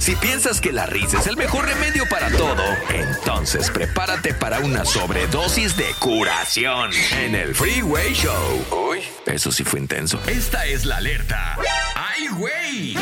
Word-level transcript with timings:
Si 0.00 0.16
piensas 0.16 0.62
que 0.62 0.72
la 0.72 0.86
risa 0.86 1.18
es 1.18 1.26
el 1.26 1.36
mejor 1.36 1.66
remedio 1.66 2.04
para 2.08 2.30
todo, 2.30 2.62
entonces 2.88 3.70
prepárate 3.70 4.32
para 4.32 4.58
una 4.60 4.84
sobredosis 4.86 5.76
de 5.76 5.84
curación 5.98 6.90
en 7.18 7.34
el 7.34 7.54
Freeway 7.54 8.14
Show. 8.14 8.64
Uy, 8.90 9.00
eso 9.26 9.52
sí 9.52 9.62
fue 9.62 9.78
intenso. 9.78 10.18
Esta 10.26 10.64
es 10.64 10.86
la 10.86 10.96
alerta. 10.96 11.56
¡Ay, 11.94 12.28
güey! 12.28 12.94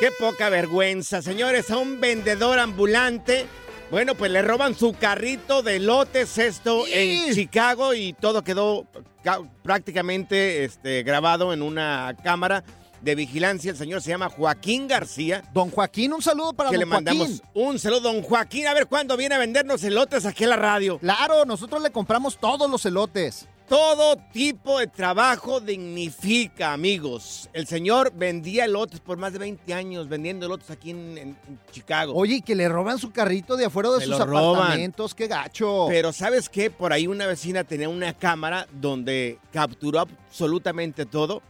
Qué 0.00 0.10
poca 0.18 0.48
vergüenza, 0.48 1.22
señores, 1.22 1.70
a 1.70 1.76
un 1.78 2.00
vendedor 2.00 2.58
ambulante. 2.58 3.46
Bueno, 3.92 4.16
pues 4.16 4.32
le 4.32 4.42
roban 4.42 4.74
su 4.74 4.92
carrito 4.92 5.62
de 5.62 5.78
lotes, 5.78 6.36
esto 6.38 6.84
en 6.90 7.32
Chicago, 7.32 7.94
y 7.94 8.12
todo 8.12 8.42
quedó 8.42 8.88
ca- 9.22 9.38
prácticamente 9.62 10.64
este, 10.64 11.04
grabado 11.04 11.52
en 11.52 11.62
una 11.62 12.16
cámara 12.24 12.64
de 13.04 13.14
vigilancia. 13.14 13.70
El 13.70 13.76
señor 13.76 14.00
se 14.02 14.10
llama 14.10 14.28
Joaquín 14.28 14.88
García. 14.88 15.42
Don 15.52 15.70
Joaquín, 15.70 16.12
un 16.12 16.22
saludo 16.22 16.52
para 16.54 16.70
que 16.70 16.76
don 16.76 16.80
le 16.80 16.86
mandamos 16.86 17.26
Joaquín. 17.28 17.42
un 17.54 17.78
saludo, 17.78 18.00
don 18.00 18.22
Joaquín. 18.22 18.66
A 18.66 18.74
ver 18.74 18.86
cuándo 18.86 19.16
viene 19.16 19.34
a 19.34 19.38
vendernos 19.38 19.82
elotes 19.84 20.26
aquí 20.26 20.44
a 20.44 20.48
la 20.48 20.56
radio. 20.56 20.98
Claro, 20.98 21.44
nosotros 21.44 21.82
le 21.82 21.90
compramos 21.90 22.38
todos 22.38 22.70
los 22.70 22.84
elotes. 22.86 23.46
Todo 23.68 24.16
tipo 24.30 24.78
de 24.78 24.86
trabajo 24.88 25.58
dignifica, 25.58 26.74
amigos. 26.74 27.48
El 27.54 27.66
señor 27.66 28.12
vendía 28.14 28.66
elotes 28.66 29.00
por 29.00 29.16
más 29.16 29.32
de 29.32 29.38
20 29.38 29.72
años, 29.72 30.06
vendiendo 30.06 30.44
elotes 30.44 30.70
aquí 30.70 30.90
en, 30.90 31.16
en- 31.16 31.28
en 31.48 31.60
Chicago. 31.72 32.12
Oye, 32.14 32.36
y 32.36 32.42
que 32.42 32.54
le 32.54 32.68
roban 32.68 32.98
su 32.98 33.10
carrito 33.10 33.56
de 33.56 33.64
afuera 33.64 33.88
de 33.92 34.00
Se 34.00 34.06
sus 34.06 34.18
roban. 34.18 34.56
apartamentos, 34.56 35.14
qué 35.14 35.28
gacho. 35.28 35.86
Pero 35.88 36.12
¿sabes 36.12 36.50
qué? 36.50 36.70
Por 36.70 36.92
ahí 36.92 37.06
una 37.06 37.26
vecina 37.26 37.64
tenía 37.64 37.88
una 37.88 38.12
cámara 38.12 38.66
donde 38.70 39.38
capturó 39.50 40.00
absolutamente 40.00 41.06
todo 41.06 41.40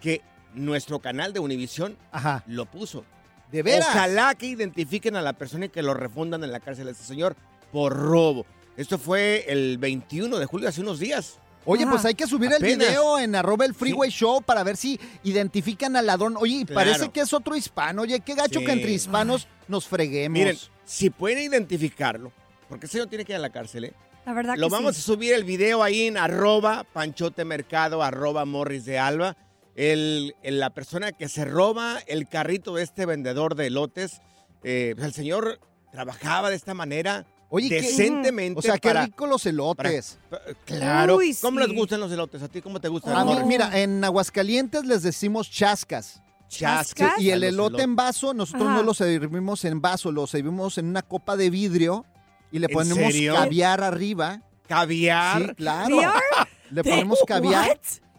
que 0.00 0.20
nuestro 0.54 0.98
canal 1.00 1.32
de 1.32 1.40
Univisión 1.40 1.96
Ajá. 2.12 2.42
lo 2.46 2.66
puso. 2.66 3.04
¿De 3.52 3.62
veras? 3.62 3.88
Ojalá 3.88 4.34
que 4.34 4.46
identifiquen 4.46 5.16
a 5.16 5.22
la 5.22 5.32
persona 5.32 5.66
y 5.66 5.68
que 5.70 5.82
lo 5.82 5.94
refundan 5.94 6.44
en 6.44 6.52
la 6.52 6.60
cárcel 6.60 6.88
a 6.88 6.90
este 6.90 7.04
señor 7.04 7.34
por 7.72 7.96
robo. 7.96 8.44
Esto 8.76 8.98
fue 8.98 9.44
el 9.48 9.78
21 9.78 10.38
de 10.38 10.46
julio, 10.46 10.68
hace 10.68 10.80
unos 10.82 10.98
días. 10.98 11.38
Oye, 11.64 11.86
pues 11.86 12.04
hay 12.04 12.14
que 12.14 12.26
subir 12.26 12.50
el 12.52 12.62
video 12.62 13.18
en 13.18 13.34
arroba 13.34 13.64
el 13.66 13.74
freeway 13.74 14.10
show 14.10 14.40
para 14.40 14.62
ver 14.64 14.76
si 14.76 14.98
identifican 15.22 15.96
al 15.96 16.06
ladrón. 16.06 16.36
Oye, 16.38 16.64
Claro. 16.64 16.74
parece 16.74 17.08
que 17.10 17.20
es 17.20 17.32
otro 17.34 17.56
hispano. 17.56 18.02
Oye, 18.02 18.20
qué 18.20 18.34
gacho 18.34 18.60
Sí. 18.60 18.64
que 18.64 18.72
entre 18.72 18.92
hispanos 18.92 19.48
nos 19.66 19.86
freguemos. 19.86 20.38
Miren, 20.38 20.56
si 20.84 21.10
pueden 21.10 21.40
identificarlo, 21.42 22.32
porque 22.68 22.86
ese 22.86 22.92
señor 22.92 23.08
tiene 23.08 23.24
que 23.24 23.32
ir 23.32 23.36
a 23.36 23.40
la 23.40 23.50
cárcel, 23.50 23.84
¿eh? 23.84 23.92
La 24.24 24.32
verdad 24.32 24.54
Lo 24.56 24.68
que 24.68 24.72
vamos 24.72 24.96
sí. 24.96 25.00
a 25.02 25.04
subir 25.04 25.32
el 25.34 25.44
video 25.44 25.82
ahí 25.82 26.02
en 26.06 26.16
arroba 26.16 26.84
panchote 26.84 27.44
mercado, 27.44 28.02
arroba 28.02 28.44
morris 28.44 28.84
de 28.84 28.98
alba. 28.98 29.36
El, 29.78 30.34
el- 30.42 30.58
la 30.58 30.70
persona 30.70 31.12
que 31.12 31.28
se 31.28 31.44
roba 31.44 31.98
el 32.08 32.28
carrito 32.28 32.74
de 32.74 32.82
este 32.82 33.06
vendedor 33.06 33.54
de 33.54 33.68
elotes, 33.68 34.20
eh, 34.64 34.92
pues 34.96 35.06
el 35.06 35.12
señor 35.14 35.60
trabajaba 35.92 36.50
de 36.50 36.56
esta 36.56 36.74
manera 36.74 37.26
Oye, 37.48 37.68
qué- 37.68 37.76
decentemente. 37.76 38.58
O 38.58 38.62
sea, 38.62 38.76
qué 38.78 38.88
para- 38.88 39.04
rico 39.04 39.26
los 39.28 39.46
elotes. 39.46 40.18
para- 40.28 40.42
claro. 40.64 41.16
Uy, 41.16 41.32
¿Cómo 41.40 41.60
sí. 41.60 41.66
les 41.68 41.76
gustan 41.76 42.00
los 42.00 42.10
elotes? 42.10 42.42
¿A 42.42 42.48
ti 42.48 42.60
cómo 42.60 42.80
te 42.80 42.88
gustan? 42.88 43.14
A 43.16 43.24
mí, 43.24 43.36
mira, 43.46 43.78
en 43.80 44.02
Aguascalientes 44.04 44.84
les 44.84 45.02
decimos 45.04 45.48
chascas. 45.50 46.20
Chascas. 46.48 47.20
Y 47.20 47.30
el 47.30 47.44
elote 47.44 47.82
en 47.82 47.94
vaso, 47.94 48.34
nosotros 48.34 48.66
Ajá. 48.68 48.76
no 48.78 48.82
lo 48.82 48.94
servimos 48.94 49.64
en 49.64 49.80
vaso, 49.80 50.10
lo 50.10 50.26
servimos 50.26 50.78
en 50.78 50.86
una 50.86 51.02
copa 51.02 51.36
de 51.36 51.50
vidrio 51.50 52.04
y 52.50 52.58
le 52.58 52.66
¿En 52.66 52.72
ponemos 52.72 52.98
serio? 53.12 53.34
caviar 53.34 53.82
arriba. 53.84 54.42
Caviar. 54.66 55.42
Sí, 55.50 55.54
claro. 55.54 55.94
¿Caviar? 55.96 56.22
Le 56.70 56.82
¿De- 56.82 56.90
ponemos 56.90 57.18
caviar 57.26 57.68
what? 57.68 57.78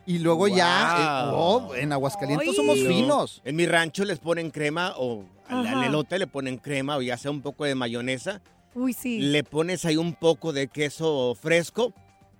Y 0.09 0.17
luego 0.19 0.47
ya, 0.47 1.27
eh, 1.27 1.31
oh, 1.35 1.75
en 1.75 1.93
Aguascalientes 1.93 2.49
Ay. 2.49 2.55
somos 2.55 2.79
No. 2.79 2.89
finos. 2.89 3.41
En 3.45 3.55
mi 3.55 3.65
rancho 3.67 4.03
les 4.05 4.17
ponen 4.19 4.49
crema 4.49 4.93
o 4.97 5.23
al, 5.47 5.83
elote 5.83 6.17
le 6.17 6.25
ponen 6.27 6.57
crema 6.57 6.97
o 6.97 7.01
ya 7.01 7.15
sea 7.17 7.29
un 7.29 7.41
poco 7.41 7.65
de 7.65 7.75
mayonesa. 7.75 8.41
Uy, 8.73 8.93
sí. 8.93 9.19
Le 9.19 9.43
pones 9.43 9.85
ahí 9.85 9.97
un 9.97 10.13
poco 10.15 10.51
de 10.51 10.67
queso 10.67 11.35
fresco 11.39 11.93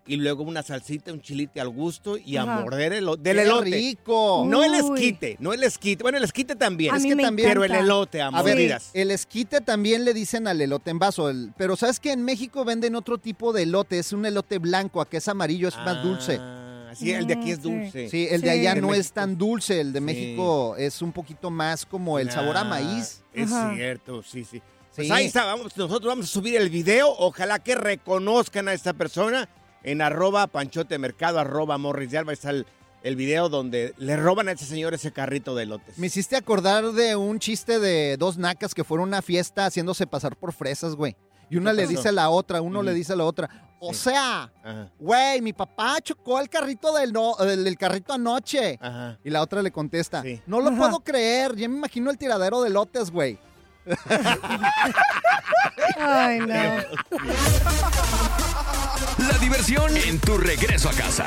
y 0.08 0.16
luego 0.16 0.42
una 0.42 0.64
salsita, 0.64 1.14
un 1.14 1.22
chilite 1.22 1.62
al 1.62 1.70
gusto 1.70 2.18
y 2.18 2.38
a 2.38 2.46
morder 2.46 2.94
el, 2.94 3.06
del 3.20 3.36
¡Qué 3.38 3.42
elote. 3.44 3.70
rico! 3.70 4.44
No 4.48 4.64
el 4.64 4.74
esquite, 4.74 5.38
no 5.40 5.54
el 5.54 5.62
esquite. 5.62 6.02
Bueno, 6.02 6.18
el 6.18 6.24
esquite 6.24 6.56
también. 6.56 6.94
A 6.96 6.98
Es 6.98 7.04
mí 7.04 7.10
que 7.10 7.16
me 7.16 7.22
también. 7.24 7.50
Pero 7.50 7.64
el 7.64 7.72
elote, 7.76 8.20
a 8.24 8.28
A 8.30 8.42
ver, 8.42 8.56
mordidas. 8.56 8.90
el 8.96 9.12
esquite 9.12 9.62
también 9.62 10.06
le 10.06 10.16
dicen 10.16 10.48
al 10.48 10.60
elote 10.60 10.90
en 10.90 10.98
vaso, 10.98 11.30
el- 11.30 11.54
pero 11.56 11.76
¿sabes 11.76 12.00
que 12.00 12.12
en 12.12 12.24
México 12.24 12.66
venden 12.66 12.96
otro 12.96 13.20
tipo 13.20 13.54
de 13.54 13.64
elote? 13.64 14.00
Es 14.00 14.12
un 14.12 14.26
elote 14.26 14.58
blanco, 14.58 15.00
acá 15.02 15.18
es 15.20 15.28
amarillo, 15.28 15.68
es 15.68 15.78
más 15.78 16.02
dulce. 16.02 16.40
Ah, 16.90 16.96
sí, 16.96 17.12
el 17.12 17.28
de 17.28 17.34
aquí 17.36 17.52
es 17.52 17.62
dulce. 17.62 18.10
Sí, 18.10 18.28
el 18.32 18.42
de 18.42 18.52
Sí. 18.52 18.60
allá 18.60 18.76
no 18.82 18.94
es 18.96 19.12
tan 19.12 19.38
dulce, 19.38 19.80
el 19.80 19.94
de 19.94 20.00
Sí. 20.00 20.06
México 20.06 20.76
es 20.78 21.02
un 21.02 21.12
poquito 21.12 21.52
más 21.52 21.86
como 21.86 22.18
el 22.18 22.32
sabor 22.32 22.58
a 22.58 22.64
maíz. 22.64 23.22
Es 23.34 23.52
Ajá. 23.52 23.76
cierto, 23.76 24.24
sí, 24.24 24.44
sí. 24.44 24.62
Pues 24.96 25.08
Sí. 25.08 25.14
ahí 25.14 25.26
está, 25.28 25.46
vamos, 25.46 25.78
nosotros 25.78 26.08
vamos 26.10 26.26
a 26.26 26.30
subir 26.30 26.56
el 26.58 26.70
video. 26.70 27.10
Ojalá 27.20 27.60
que 27.60 27.76
reconozcan 27.76 28.68
a 28.68 28.74
esta 28.74 28.94
persona 28.94 29.48
en 29.84 30.02
arroba 30.02 30.48
panchote 30.48 30.98
mercado, 30.98 31.40
arroba 31.40 31.78
morris 31.78 32.12
de 32.12 32.18
alba. 32.18 32.34
Está 32.34 32.50
el, 32.50 32.66
el 33.04 33.16
video 33.16 33.48
donde 33.50 33.94
le 33.98 34.18
roban 34.18 34.50
a 34.50 34.54
ese 34.54 34.66
señor 34.66 34.94
ese 34.94 35.12
carrito 35.14 35.56
de 35.56 35.68
lotes. 35.68 35.98
Me 36.00 36.08
hiciste 36.08 36.36
acordar 36.36 36.92
de 36.92 37.16
un 37.16 37.40
chiste 37.40 37.80
de 37.80 38.18
dos 38.18 38.38
nacas 38.38 38.74
que 38.74 38.84
fueron 38.84 39.06
a 39.06 39.08
una 39.10 39.22
fiesta 39.22 39.68
haciéndose 39.68 40.08
pasar 40.08 40.36
por 40.36 40.52
fresas, 40.54 40.96
güey. 40.96 41.16
Y 41.50 41.58
una 41.58 41.72
¿Qué 41.72 41.78
le 41.78 41.88
dice 41.88 42.10
a 42.10 42.12
la 42.12 42.30
otra, 42.30 42.62
uno 42.62 42.82
le 42.84 42.94
dice 42.94 43.14
a 43.14 43.16
la 43.16 43.26
otra, 43.26 43.50
o 43.80 43.94
Sí. 43.94 44.00
sea, 44.12 44.52
güey, 45.00 45.42
mi 45.42 45.54
papá 45.54 45.98
chocó 46.02 46.40
el 46.40 46.50
carrito 46.50 46.94
del, 46.94 47.12
no, 47.14 47.38
el, 47.40 47.66
el 47.66 47.78
carrito 47.78 48.14
anoche. 48.14 48.78
ajá. 48.82 49.18
Y 49.24 49.30
la 49.30 49.42
otra 49.42 49.62
le 49.62 49.72
contesta, 49.72 50.22
Sí. 50.22 50.42
no 50.46 50.60
lo 50.62 50.70
Ajá. 50.70 50.78
puedo 50.78 51.00
creer, 51.00 51.56
ya 51.56 51.68
me 51.70 51.78
imagino 51.78 52.12
el 52.12 52.18
tiradero 52.18 52.62
de 52.62 52.70
lotes, 52.70 53.10
güey. 53.12 53.40
Ay, 55.98 56.40
no. 56.40 56.48
La 59.28 59.38
diversión 59.42 59.96
en 59.98 60.20
tu 60.20 60.38
regreso 60.38 60.90
a 60.90 60.94
casa. 60.94 61.26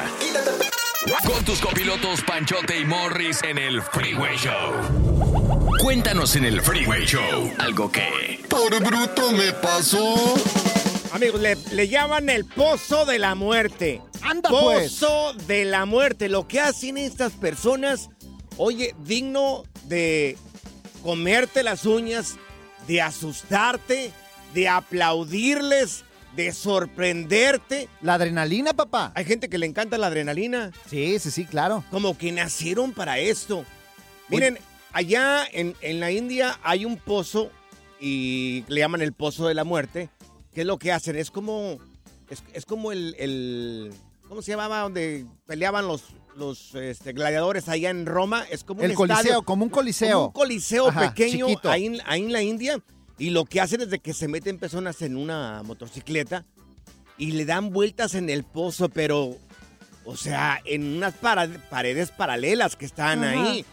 Con 1.04 1.44
tus 1.44 1.60
copilotos 1.60 2.22
Panchote 2.22 2.78
y 2.78 2.84
Morris 2.84 3.42
en 3.42 3.58
el 3.58 3.82
Freeway 3.82 4.36
Show. 4.36 5.72
Cuéntanos 5.80 6.36
en 6.36 6.44
el 6.44 6.62
Freeway 6.62 7.04
Show 7.04 7.52
algo 7.58 7.90
que... 7.90 8.40
Por 8.48 8.78
bruto 8.80 9.32
me 9.32 9.52
pasó. 9.52 10.14
Amigos, 11.12 11.40
le, 11.40 11.56
le 11.72 11.88
llaman 11.88 12.28
el 12.28 12.44
pozo 12.44 13.04
de 13.04 13.18
la 13.18 13.34
muerte. 13.34 14.00
Anda, 14.22 14.48
pues. 14.48 14.92
Pozo 14.92 15.32
de 15.48 15.64
la 15.64 15.86
muerte. 15.86 16.28
Lo 16.28 16.46
que 16.46 16.60
hacen 16.60 16.96
estas 16.96 17.32
personas, 17.32 18.08
oye, 18.56 18.94
digno 19.00 19.64
de 19.86 20.38
comerte 21.02 21.64
las 21.64 21.84
uñas, 21.84 22.36
de 22.86 23.02
asustarte, 23.02 24.12
de 24.54 24.68
aplaudirles, 24.68 26.04
de 26.36 26.52
sorprenderte. 26.52 27.88
La 28.00 28.14
adrenalina, 28.14 28.72
papá. 28.72 29.12
Hay 29.14 29.24
gente 29.24 29.48
que 29.48 29.58
le 29.58 29.66
encanta 29.66 29.98
la 29.98 30.06
adrenalina. 30.08 30.72
Sí, 30.88 31.18
sí, 31.18 31.30
sí, 31.30 31.44
claro. 31.44 31.84
Como 31.90 32.16
que 32.16 32.32
nacieron 32.32 32.92
para 32.92 33.18
esto. 33.18 33.64
Miren, 34.28 34.58
allá 34.92 35.44
en, 35.52 35.74
en 35.80 36.00
la 36.00 36.10
India 36.10 36.58
hay 36.62 36.84
un 36.84 36.96
pozo 36.96 37.50
y 38.00 38.64
le 38.68 38.80
llaman 38.80 39.02
el 39.02 39.12
pozo 39.12 39.46
de 39.48 39.54
la 39.54 39.64
muerte. 39.64 40.08
¿Qué 40.54 40.62
es 40.62 40.66
lo 40.66 40.78
que 40.78 40.92
hacen? 40.92 41.16
Es 41.16 41.30
como, 41.30 41.78
es, 42.30 42.42
es 42.52 42.64
como 42.66 42.92
el, 42.92 43.14
el- 43.18 43.92
¿cómo 44.28 44.42
se 44.42 44.52
llamaba? 44.52 44.80
Donde 44.80 45.26
peleaban 45.46 45.86
los, 45.86 46.04
los 46.36 46.74
este, 46.74 47.12
gladiadores 47.12 47.68
allá 47.68 47.90
en 47.90 48.06
Roma. 48.06 48.44
Es 48.50 48.64
como 48.64 48.80
un 48.80 48.86
El 48.90 48.94
coliseo, 48.96 49.20
estadio, 49.20 49.42
como 49.42 49.64
un 49.64 49.70
coliseo. 49.70 50.10
como 50.12 50.26
un 50.26 50.32
coliseo 50.32 50.88
Ajá, 50.88 51.08
pequeño 51.14 51.46
ahí, 51.64 51.98
ahí 52.06 52.22
en 52.24 52.32
la 52.32 52.42
India. 52.42 52.78
Y 53.18 53.30
lo 53.30 53.44
que 53.44 53.60
hacen 53.60 53.80
es 53.80 53.90
de 53.90 53.98
que 53.98 54.14
se 54.14 54.28
meten 54.28 54.58
personas 54.58 55.02
en 55.02 55.16
una 55.16 55.62
motocicleta 55.62 56.44
y 57.18 57.32
le 57.32 57.44
dan 57.44 57.70
vueltas 57.70 58.14
en 58.14 58.30
el 58.30 58.42
pozo, 58.44 58.88
pero, 58.88 59.36
o 60.04 60.16
sea, 60.16 60.60
en 60.64 60.96
unas 60.96 61.14
paredes 61.14 62.10
paralelas 62.10 62.74
que 62.76 62.84
están 62.86 63.22
Ajá. 63.22 63.32
ahí. 63.32 63.64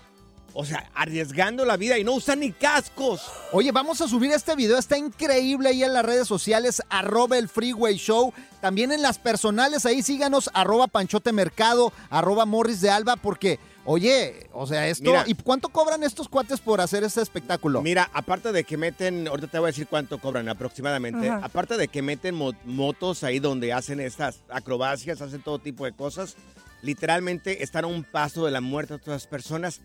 O 0.53 0.65
sea, 0.65 0.89
arriesgando 0.95 1.63
la 1.63 1.77
vida 1.77 1.99
y 1.99 2.03
no 2.03 2.13
usan 2.13 2.39
ni 2.39 2.51
cascos. 2.51 3.21
Oye, 3.51 3.71
vamos 3.71 4.01
a 4.01 4.07
subir 4.07 4.31
este 4.31 4.55
video, 4.55 4.79
está 4.79 4.97
increíble 4.97 5.69
ahí 5.69 5.83
en 5.83 5.93
las 5.93 6.03
redes 6.03 6.27
sociales, 6.27 6.81
arroba 6.89 7.37
el 7.37 7.47
Freeway 7.47 7.97
Show. 7.97 8.33
También 8.59 8.91
en 8.91 9.01
las 9.03 9.19
personales, 9.19 9.85
ahí 9.85 10.01
síganos, 10.01 10.49
arroba 10.53 10.87
Panchote 10.87 11.31
Mercado, 11.33 11.93
arroba 12.09 12.45
Morris 12.45 12.81
de 12.81 12.89
Alba, 12.89 13.15
porque, 13.15 13.59
oye, 13.91 14.47
o 14.53 14.67
sea, 14.67 14.87
esto... 14.87 15.03
Mira. 15.09 15.23
¿Y 15.25 15.33
cuánto 15.33 15.69
cobran 15.69 16.03
estos 16.03 16.29
cuates 16.29 16.59
por 16.59 16.79
hacer 16.79 17.03
este 17.03 17.21
espectáculo? 17.23 17.81
Mira, 17.81 18.07
aparte 18.13 18.51
de 18.51 18.63
que 18.63 18.77
meten, 18.77 19.27
ahorita 19.27 19.47
te 19.47 19.57
voy 19.57 19.65
a 19.65 19.71
decir 19.71 19.87
cuánto 19.87 20.19
cobran 20.19 20.47
aproximadamente, 20.47 21.27
Ajá. 21.27 21.43
aparte 21.43 21.75
de 21.75 21.87
que 21.87 22.03
meten 22.03 22.35
mo- 22.35 22.53
motos 22.65 23.23
ahí 23.23 23.39
donde 23.39 23.73
hacen 23.73 23.99
estas 23.99 24.41
acrobacias, 24.49 25.21
hacen 25.21 25.41
todo 25.41 25.57
tipo 25.57 25.85
de 25.85 25.93
cosas, 25.93 26.35
literalmente 26.83 27.63
están 27.63 27.83
a 27.85 27.87
un 27.87 28.03
paso 28.03 28.45
de 28.45 28.51
la 28.51 28.61
muerte 28.61 28.93
de 28.93 28.99
todas 28.99 29.23
las 29.23 29.27
personas, 29.27 29.81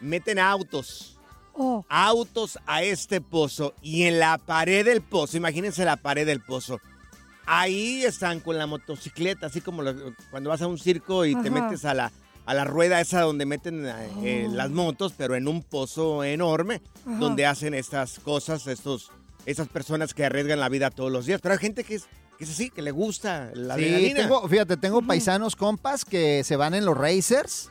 meten 0.00 0.38
autos. 0.38 1.18
Autos 1.88 2.56
a 2.66 2.84
este 2.84 3.20
pozo 3.20 3.74
y 3.82 4.04
en 4.04 4.20
la 4.20 4.38
pared 4.38 4.84
del 4.84 5.02
pozo, 5.02 5.36
imagínense 5.36 5.84
la 5.84 5.96
pared 5.96 6.24
del 6.24 6.40
pozo. 6.40 6.80
Ahí 7.46 8.04
están 8.04 8.38
con 8.38 8.56
la 8.56 8.68
motocicleta, 8.68 9.46
así 9.46 9.60
como 9.60 9.82
lo- 9.82 10.14
cuando 10.30 10.50
vas 10.50 10.62
a 10.62 10.68
un 10.68 10.78
circo 10.78 11.24
y 11.24 11.34
te 11.34 11.50
metes 11.50 11.84
a 11.84 11.94
la, 11.94 12.12
a 12.48 12.54
la 12.54 12.64
rueda 12.64 13.00
esa 13.00 13.20
donde 13.20 13.44
meten 13.44 13.84
eh, 13.86 13.92
eh, 14.24 14.46
Oh. 14.48 14.54
las 14.54 14.70
motos, 14.70 15.12
pero 15.16 15.34
en 15.36 15.46
un 15.48 15.62
pozo 15.62 16.24
enorme, 16.24 16.80
Ajá. 17.06 17.18
donde 17.18 17.44
hacen 17.44 17.74
estas 17.74 18.18
cosas, 18.20 18.66
estos, 18.66 19.10
esas 19.44 19.68
personas 19.68 20.14
que 20.14 20.24
arriesgan 20.24 20.58
la 20.60 20.68
vida 20.70 20.90
todos 20.90 21.12
los 21.12 21.26
días. 21.26 21.40
Pero 21.42 21.52
hay 21.52 21.58
gente 21.58 21.84
que 21.84 21.96
es, 21.96 22.04
que 22.38 22.44
es 22.44 22.50
así, 22.50 22.70
que 22.70 22.80
le 22.82 22.90
gusta 22.90 23.50
la 23.54 23.74
Sí, 23.76 23.82
adrenalina. 23.84 24.20
tengo, 24.22 24.48
fíjate, 24.48 24.76
tengo 24.78 25.02
paisanos, 25.02 25.56
compas, 25.56 26.04
que 26.06 26.42
se 26.44 26.56
van 26.56 26.72
en 26.74 26.84
los 26.86 26.96
racers 26.96 27.70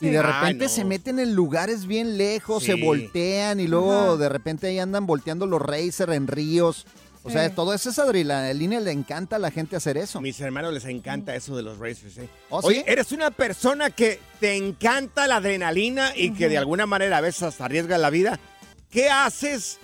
y 0.00 0.08
de 0.08 0.18
Ah, 0.18 0.40
repente 0.42 0.64
no. 0.64 0.70
se 0.70 0.84
meten 0.84 1.18
en 1.20 1.34
lugares 1.34 1.86
bien 1.86 2.18
lejos, 2.18 2.62
se 2.64 2.74
voltean 2.74 3.60
y 3.60 3.66
luego 3.66 4.16
de 4.18 4.28
repente 4.28 4.66
ahí 4.66 4.78
andan 4.78 5.06
volteando 5.06 5.46
los 5.46 5.62
racers 5.62 6.12
en 6.12 6.26
ríos. 6.26 6.84
O 7.24 7.30
sea, 7.30 7.54
todo 7.54 7.74
eso 7.74 7.90
es 7.90 7.98
adrenalina, 7.98 8.80
le 8.80 8.90
encanta 8.92 9.36
a 9.36 9.38
la 9.38 9.50
gente 9.50 9.76
hacer 9.76 9.96
eso. 9.98 10.20
Mis 10.20 10.40
hermanos 10.40 10.72
les 10.72 10.84
encanta 10.86 11.34
eso 11.34 11.56
de 11.56 11.62
los 11.62 11.78
racers. 11.78 12.18
¿eh? 12.18 12.28
¿Oh, 12.50 12.60
Oye, 12.62 12.76
sí? 12.78 12.84
eres 12.86 13.12
una 13.12 13.30
persona 13.30 13.90
que 13.90 14.20
te 14.40 14.56
encanta 14.56 15.26
la 15.26 15.36
adrenalina 15.36 16.12
y 16.16 16.32
que 16.32 16.48
de 16.48 16.58
alguna 16.58 16.86
manera 16.86 17.18
a 17.18 17.20
veces 17.20 17.42
hasta 17.42 17.64
arriesga 17.66 17.98
la 17.98 18.10
vida. 18.10 18.38
¿Qué 18.90 19.10
haces 19.10 19.78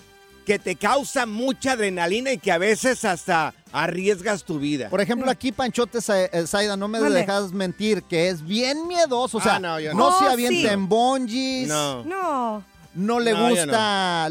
que 0.46 0.58
te 0.58 0.76
causa 0.76 1.24
mucha 1.26 1.72
adrenalina 1.72 2.30
y 2.32 2.38
que 2.38 2.52
a 2.52 2.58
veces 2.58 3.04
hasta 3.04 3.52
arriesgas 3.72 4.44
tu 4.44 4.58
vida? 4.58 4.88
Por 4.88 5.00
ejemplo, 5.00 5.30
aquí 5.30 5.52
Panchote 5.52 6.00
Sa- 6.00 6.24
eh, 6.24 6.46
Saida, 6.46 6.76
no 6.76 6.86
me 6.88 7.00
Mande. 7.00 7.16
dejas 7.18 7.52
mentir, 7.52 8.02
que 8.04 8.28
es 8.28 8.42
bien 8.42 8.86
miedoso. 8.86 9.38
O 9.38 9.40
sea, 9.42 9.56
Ah, 9.56 9.58
no, 9.60 9.68
no, 9.74 9.80
yo 9.80 9.92
no. 9.94 10.18
se 10.18 10.24
Oh, 10.26 10.30
avienta 10.30 10.68
sí. 10.68 10.74
en 10.74 10.88
bungees. 10.88 11.68
No. 11.68 12.04
No. 12.04 12.64
No 12.94 13.18
le 13.18 13.32
No, 13.32 13.48
gusta 13.48 13.66
no. 13.66 13.72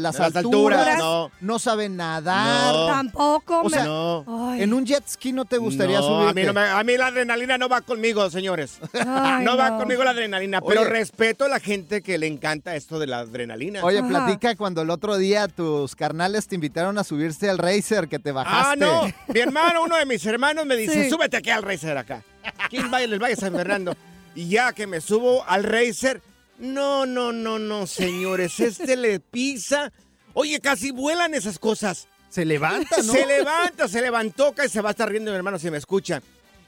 Las 0.18 0.20
alturas, 0.36 0.86
alturas, 0.88 1.30
no. 1.40 1.58
sabe 1.58 1.88
nadar. 1.88 2.72
No. 2.74 2.86
Tampoco, 2.86 3.60
O 3.62 3.68
sea, 3.70 3.84
No. 3.84 4.54
en 4.56 4.72
un 4.72 4.86
jet 4.86 5.04
ski 5.06 5.32
no 5.32 5.44
te 5.44 5.58
gustaría 5.58 5.98
No, 6.00 6.06
subir. 6.06 6.28
A 6.28 6.32
mí, 6.32 6.42
no 6.44 6.52
me- 6.54 6.60
a 6.68 6.82
mí 6.82 6.96
la 6.96 7.08
adrenalina 7.08 7.58
no 7.58 7.68
va 7.68 7.82
conmigo, 7.82 8.28
señores. 8.30 8.78
Ay, 8.94 9.44
no, 9.44 9.56
va 9.56 9.70
no. 9.70 9.78
conmigo 9.78 10.02
la 10.02 10.10
adrenalina, 10.10 10.60
pero 10.62 10.84
respeto 10.84 11.44
a 11.44 11.48
la 11.48 11.60
gente 11.60 12.00
que 12.02 12.16
le 12.16 12.26
encanta 12.26 12.74
esto 12.74 12.98
de 12.98 13.06
la 13.06 13.18
adrenalina. 13.18 13.84
Oye, 13.84 14.02
platica 14.02 14.56
cuando 14.56 14.82
el 14.82 14.90
otro 14.90 15.16
día 15.18 15.46
tus 15.48 15.94
carnales 15.94 16.46
te 16.48 16.54
invitaron 16.54 16.96
a 16.98 17.04
subirse 17.04 17.50
al 17.50 17.58
racer 17.58 18.08
que 18.08 18.18
te 18.18 18.32
bajaste. 18.32 18.72
Ah, 18.72 18.76
no. 18.76 19.02
Mi 19.32 19.40
hermano, 19.40 19.82
uno 19.82 19.96
de 19.96 20.06
mis 20.06 20.24
hermanos 20.24 20.64
me 20.64 20.76
dice, 20.76 21.04
Sí. 21.04 21.10
súbete 21.10 21.36
aquí 21.36 21.50
al 21.50 21.62
Racer 21.62 21.98
acá. 21.98 22.22
Aquí 22.58 22.78
en 22.78 22.90
Valle, 22.90 23.04
el 23.12 23.18
Valle 23.22 23.36
San 23.36 23.52
Fernando. 23.54 23.94
Y 24.34 24.48
ya 24.48 24.72
que 24.72 24.86
me 24.86 25.00
subo 25.00 25.44
al 25.46 25.64
Racer, 25.64 26.20
no, 26.58 27.06
no, 27.06 27.32
no, 27.32 27.58
no, 27.58 27.86
señores, 27.86 28.58
este 28.60 28.96
le 28.96 29.20
pisa. 29.20 29.92
Oye, 30.32 30.60
casi 30.60 30.90
vuelan 30.90 31.34
esas 31.34 31.58
cosas. 31.58 32.08
Se 32.28 32.44
levanta, 32.44 32.96
¿no? 33.04 33.12
Se 33.12 33.26
levanta, 33.26 33.86
se 33.88 34.00
levantó, 34.00 34.52
que 34.54 34.68
se 34.68 34.80
va 34.80 34.90
a 34.90 34.92
estar 34.92 35.08
riendo 35.08 35.30
mi 35.30 35.36
hermano 35.36 35.58
si 35.58 35.70
me 35.70 35.78
escucha. 35.78 36.20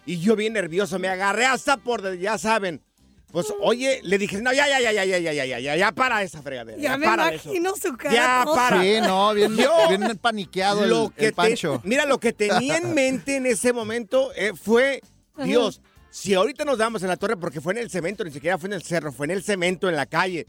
Y 0.05 0.21
yo 0.21 0.37
bien 0.37 0.53
nervioso, 0.53 0.99
me 1.01 1.09
agarré 1.09 1.47
hasta 1.47 1.77
por, 1.77 2.17
ya 2.19 2.39
saben. 2.39 2.81
Pues, 3.33 3.47
oye, 3.61 4.01
le 4.05 4.19
dije, 4.19 4.41
no, 4.41 4.53
ya, 4.53 4.69
ya, 4.69 4.81
ya, 4.81 4.93
ya, 4.93 5.05
ya, 5.05 5.19
ya, 5.19 5.33
ya, 5.33 5.45
ya, 5.45 5.59
ya, 5.59 5.77
ya 5.77 5.93
para 5.93 6.23
esa 6.23 6.41
fregadera. 6.43 6.79
Ya 6.79 6.91
Ya, 6.91 6.97
me 6.97 7.07
para 7.07 7.31
eso. 7.35 7.49
imagino 7.49 7.75
su 7.75 7.97
cara. 7.97 8.15
Ya 8.15 8.45
para. 8.55 8.81
Sí, 8.83 9.01
no, 9.03 9.35
bien, 9.35 9.57
Yo- 9.57 9.89
bien 9.89 10.17
paniqueado 10.19 10.85
el, 10.85 10.91
Lo 10.91 11.11
que 11.11 11.27
el 11.27 11.33
Pancho. 11.35 11.81
te- 11.83 11.89
mira, 11.89 12.07
lo 12.07 12.19
que 12.21 12.33
tenía 12.33 12.77
en 12.77 12.95
mente 12.95 13.37
en 13.37 13.47
ese 13.47 13.73
momento 13.73 14.31
eh, 14.37 14.53
fue, 14.55 15.03
Dios, 15.45 15.81
si 16.17 16.33
ahorita 16.33 16.65
nos 16.65 16.79
damos 16.79 17.03
en 17.03 17.09
la 17.09 17.19
torre, 17.19 17.37
porque 17.37 17.61
fue 17.61 17.75
en 17.75 17.79
el 17.79 17.91
cemento, 17.91 18.25
ni 18.25 18.31
siquiera 18.31 18.57
fue 18.57 18.69
en 18.69 18.73
el 18.73 18.83
cerro, 18.83 19.13
fue 19.13 19.27
en 19.27 19.33
el 19.33 19.43
cemento, 19.43 19.87
en 19.87 19.97
la 19.97 20.07
calle. 20.07 20.47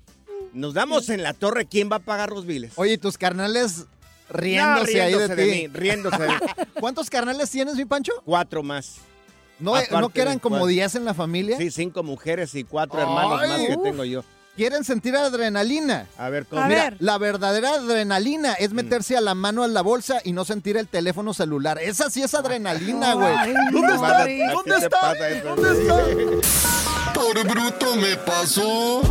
Nos 0.53 0.73
damos 0.73 1.09
en 1.09 1.21
la 1.21 1.33
torre, 1.33 1.65
¿quién 1.65 1.89
va 1.91 1.97
a 1.97 1.99
pagar 1.99 2.31
los 2.31 2.45
biles? 2.45 2.71
Oye, 2.77 2.93
¿y 2.93 2.97
tus 2.97 3.17
carnales 3.17 3.79
No, 3.79 3.85
riéndose, 4.29 5.01
ahí 5.01 5.13
de 5.13 5.35
ti. 5.35 5.41
mí, 5.41 5.67
riéndose 5.67 6.21
de 6.21 6.29
mí. 6.29 6.35
¿Cuántos 6.79 7.09
carnales 7.09 7.49
tienes, 7.51 7.75
mi 7.75 7.83
Pancho? 7.83 8.13
Cuatro 8.23 8.63
más. 8.63 8.99
¿No, 9.59 9.73
¿no 9.91 10.07
que 10.07 10.21
eran 10.21 10.39
como. 10.39 10.65
10 10.65 10.95
en 10.95 11.03
la 11.03 11.13
familia? 11.13 11.57
Sí, 11.57 11.69
cinco 11.69 12.01
mujeres 12.01 12.55
y 12.55 12.63
cuatro 12.63 13.01
hermanos 13.01 13.41
Ay. 13.41 13.49
más 13.49 13.61
que 13.67 13.75
Uf. 13.75 13.83
tengo 13.83 14.05
yo. 14.05 14.23
¿Quieren 14.57 14.83
sentir 14.83 15.15
adrenalina? 15.15 16.07
A 16.17 16.29
ver, 16.29 16.47
¿cómo? 16.47 16.65
Mira, 16.65 16.91
la 16.97 17.19
verdadera 17.19 17.75
adrenalina 17.75 18.53
es 18.53 18.73
meterse 18.73 19.15
a 19.15 19.21
la 19.21 19.35
mano 19.35 19.63
a 19.63 19.67
la 19.67 19.83
bolsa 19.83 20.19
y 20.23 20.31
no 20.31 20.45
sentir 20.45 20.77
el 20.77 20.87
teléfono 20.87 21.35
celular. 21.35 21.77
Esa 21.79 22.09
sí 22.09 22.23
es 22.23 22.33
adrenalina, 22.33 23.13
güey. 23.13 23.35
¿Dónde 23.71 23.87
no, 23.87 23.93
está? 23.93 24.17
¿Dónde 24.17 24.71
¿Qué 24.73 24.79
te 24.79 24.85
está? 24.85 24.99
pasa 24.99 25.29
eso? 25.29 25.55
¿Dónde 25.55 25.83
está? 25.83 27.13
Por 27.13 27.47
bruto 27.47 27.95
me 27.97 28.15
pasó. 28.15 29.03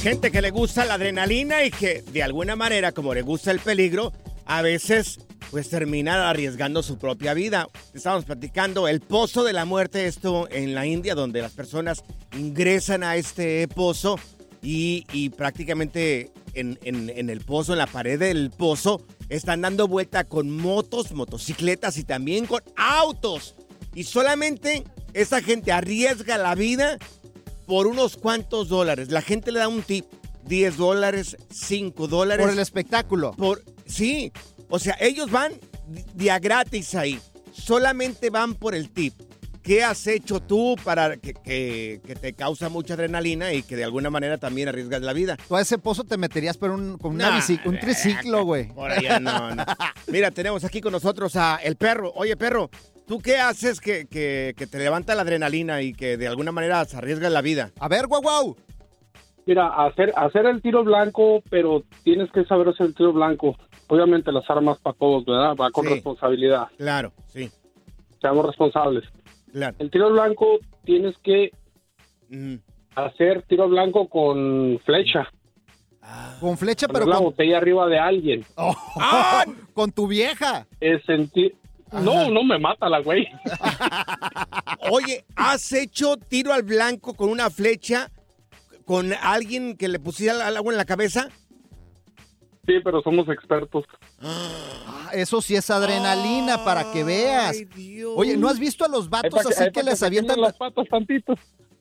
Gente 0.00 0.30
que 0.30 0.40
le 0.40 0.50
gusta 0.50 0.86
la 0.86 0.94
adrenalina 0.94 1.62
y 1.62 1.70
que 1.70 2.00
de 2.00 2.22
alguna 2.22 2.56
manera, 2.56 2.92
como 2.92 3.12
le 3.12 3.20
gusta 3.20 3.50
el 3.50 3.60
peligro, 3.60 4.14
a 4.46 4.62
veces 4.62 5.18
pues 5.50 5.68
termina 5.68 6.30
arriesgando 6.30 6.82
su 6.82 6.96
propia 6.96 7.34
vida. 7.34 7.68
Estábamos 7.92 8.24
platicando 8.24 8.88
el 8.88 9.02
pozo 9.02 9.44
de 9.44 9.52
la 9.52 9.66
muerte, 9.66 10.06
esto 10.06 10.48
en 10.50 10.74
la 10.74 10.86
India, 10.86 11.14
donde 11.14 11.42
las 11.42 11.52
personas 11.52 12.02
ingresan 12.32 13.02
a 13.02 13.16
este 13.16 13.68
pozo 13.68 14.18
y, 14.66 15.06
y 15.12 15.28
prácticamente 15.30 16.32
en, 16.54 16.76
en- 16.82 17.08
en 17.10 17.30
el 17.30 17.40
pozo, 17.42 17.72
en 17.72 17.78
la 17.78 17.86
pared 17.86 18.18
del 18.18 18.50
pozo, 18.50 19.00
están 19.28 19.60
dando 19.60 19.86
vuelta 19.86 20.24
con 20.24 20.50
motos, 20.50 21.12
motocicletas 21.12 21.98
y 21.98 22.02
también 22.04 22.46
con 22.46 22.62
autos. 22.76 23.54
Y 23.94 24.02
solamente 24.04 24.82
esa 25.14 25.40
gente 25.40 25.70
arriesga 25.72 26.36
la 26.36 26.54
vida 26.54 26.98
por 27.66 27.86
unos 27.86 28.16
cuantos 28.16 28.68
dólares. 28.68 29.10
La 29.10 29.22
gente 29.22 29.52
le 29.52 29.60
da 29.60 29.68
un 29.68 29.82
tip, 29.82 30.04
10 30.46 30.76
dólares, 30.76 31.36
5 31.50 32.08
dólares. 32.08 32.44
Por 32.44 32.52
el 32.52 32.58
espectáculo. 32.58 33.32
Por, 33.32 33.62
sí, 33.86 34.32
o 34.68 34.78
sea, 34.78 34.96
ellos 35.00 35.30
van 35.30 35.52
día 36.14 36.38
gratis 36.40 36.94
ahí. 36.94 37.18
Solamente 37.52 38.30
van 38.30 38.54
por 38.54 38.74
el 38.74 38.90
tip. 38.90 39.14
¿Qué 39.66 39.82
has 39.82 40.06
hecho 40.06 40.38
tú 40.40 40.76
para 40.84 41.16
que, 41.16 41.34
que- 41.34 42.00
que 42.06 42.14
te 42.14 42.32
causa 42.34 42.68
mucha 42.68 42.94
adrenalina 42.94 43.52
y 43.52 43.64
que 43.64 43.74
de 43.74 43.82
alguna 43.82 44.10
manera 44.10 44.38
también 44.38 44.68
arriesgas 44.68 45.02
la 45.02 45.12
vida? 45.12 45.36
Tú 45.48 45.56
a 45.56 45.60
ese 45.60 45.76
pozo 45.76 46.04
te 46.04 46.16
meterías 46.16 46.56
por 46.56 46.70
un, 46.70 46.96
con 46.98 47.14
una 47.16 47.30
Nah, 47.30 47.38
bici- 47.38 47.60
un 47.66 47.76
triciclo, 47.80 48.44
güey. 48.44 48.68
Por 48.74 48.90
allá 48.92 49.18
no, 49.18 49.52
no. 49.56 49.64
Mira, 50.06 50.30
tenemos 50.30 50.64
aquí 50.64 50.80
con 50.80 50.92
nosotros 50.92 51.34
a 51.34 51.56
el 51.56 51.74
perro. 51.74 52.12
Oye, 52.14 52.36
perro, 52.36 52.70
¿tú 53.08 53.18
qué 53.18 53.38
haces 53.38 53.80
que, 53.80 54.06
que- 54.06 54.54
que 54.56 54.68
te 54.68 54.78
levanta 54.78 55.16
la 55.16 55.22
adrenalina 55.22 55.82
y 55.82 55.92
que 55.94 56.16
de 56.16 56.28
alguna 56.28 56.52
manera 56.52 56.84
se 56.84 56.96
arriesga 56.98 57.28
la 57.28 57.42
vida? 57.42 57.72
A 57.80 57.88
ver, 57.88 58.06
guau, 58.06 58.22
guau. 58.22 58.56
Mira, 59.46 59.66
hacer, 59.84 60.12
hacer 60.16 60.46
el 60.46 60.62
tiro 60.62 60.84
blanco, 60.84 61.42
pero 61.50 61.82
tienes 62.04 62.30
que 62.30 62.44
saber 62.44 62.68
hacer 62.68 62.86
el 62.86 62.94
tiro 62.94 63.12
blanco. 63.12 63.56
Obviamente 63.88 64.30
las 64.30 64.48
armas 64.48 64.78
para 64.78 64.96
todos, 64.96 65.24
¿verdad? 65.24 65.56
Va 65.60 65.70
con 65.72 65.86
Sí. 65.86 65.94
responsabilidad. 65.94 66.68
Claro, 66.78 67.12
sí, 67.32 67.50
Seamos 68.20 68.46
responsables. 68.46 69.04
Claro. 69.56 69.76
El 69.78 69.90
tiro 69.90 70.12
blanco 70.12 70.58
tienes 70.84 71.16
que 71.22 71.50
hacer 72.94 73.42
tiro 73.42 73.68
blanco 73.68 74.08
con 74.08 74.78
flecha. 74.84 75.28
Con 76.40 76.56
flecha, 76.56 76.86
Poner 76.86 77.02
pero 77.02 77.10
la 77.10 77.16
con, 77.16 77.24
botella 77.26 77.56
arriba 77.56 77.86
de 77.86 77.98
alguien. 77.98 78.44
con 79.74 79.90
tu 79.92 80.06
vieja. 80.06 80.66
Es 80.80 81.02
sentir... 81.04 81.56
No, 81.92 82.28
no 82.30 82.42
me 82.42 82.58
mata 82.58 82.88
la 82.88 83.00
güey. 83.00 83.26
Oye, 84.90 85.24
¿has 85.36 85.72
hecho 85.72 86.16
tiro 86.16 86.52
al 86.52 86.62
blanco 86.62 87.14
con 87.14 87.30
una 87.30 87.48
flecha 87.48 88.10
con 88.84 89.12
alguien 89.22 89.76
que 89.76 89.88
le 89.88 89.98
pusiera 90.00 90.46
algo 90.46 90.70
en 90.70 90.76
la 90.76 90.84
cabeza? 90.84 91.28
Sí, 92.66 92.74
pero 92.82 93.00
somos 93.02 93.28
expertos. 93.28 93.84
Ah, 94.20 95.10
Eso 95.12 95.40
sí 95.40 95.54
es 95.54 95.70
adrenalina 95.70 96.64
para 96.64 96.90
que 96.92 97.04
veas. 97.04 97.56
Oye, 98.16 98.36
¿no 98.36 98.48
has 98.48 98.58
visto 98.58 98.84
a 98.84 98.88
los 98.88 99.08
vatos 99.08 99.30
pa' 99.42 99.48
así 99.50 99.70
que 99.72 99.82
les 99.82 100.02
avientan 100.02 100.40
las 100.40 100.54
patas 100.54 100.86
tantito? 100.88 101.34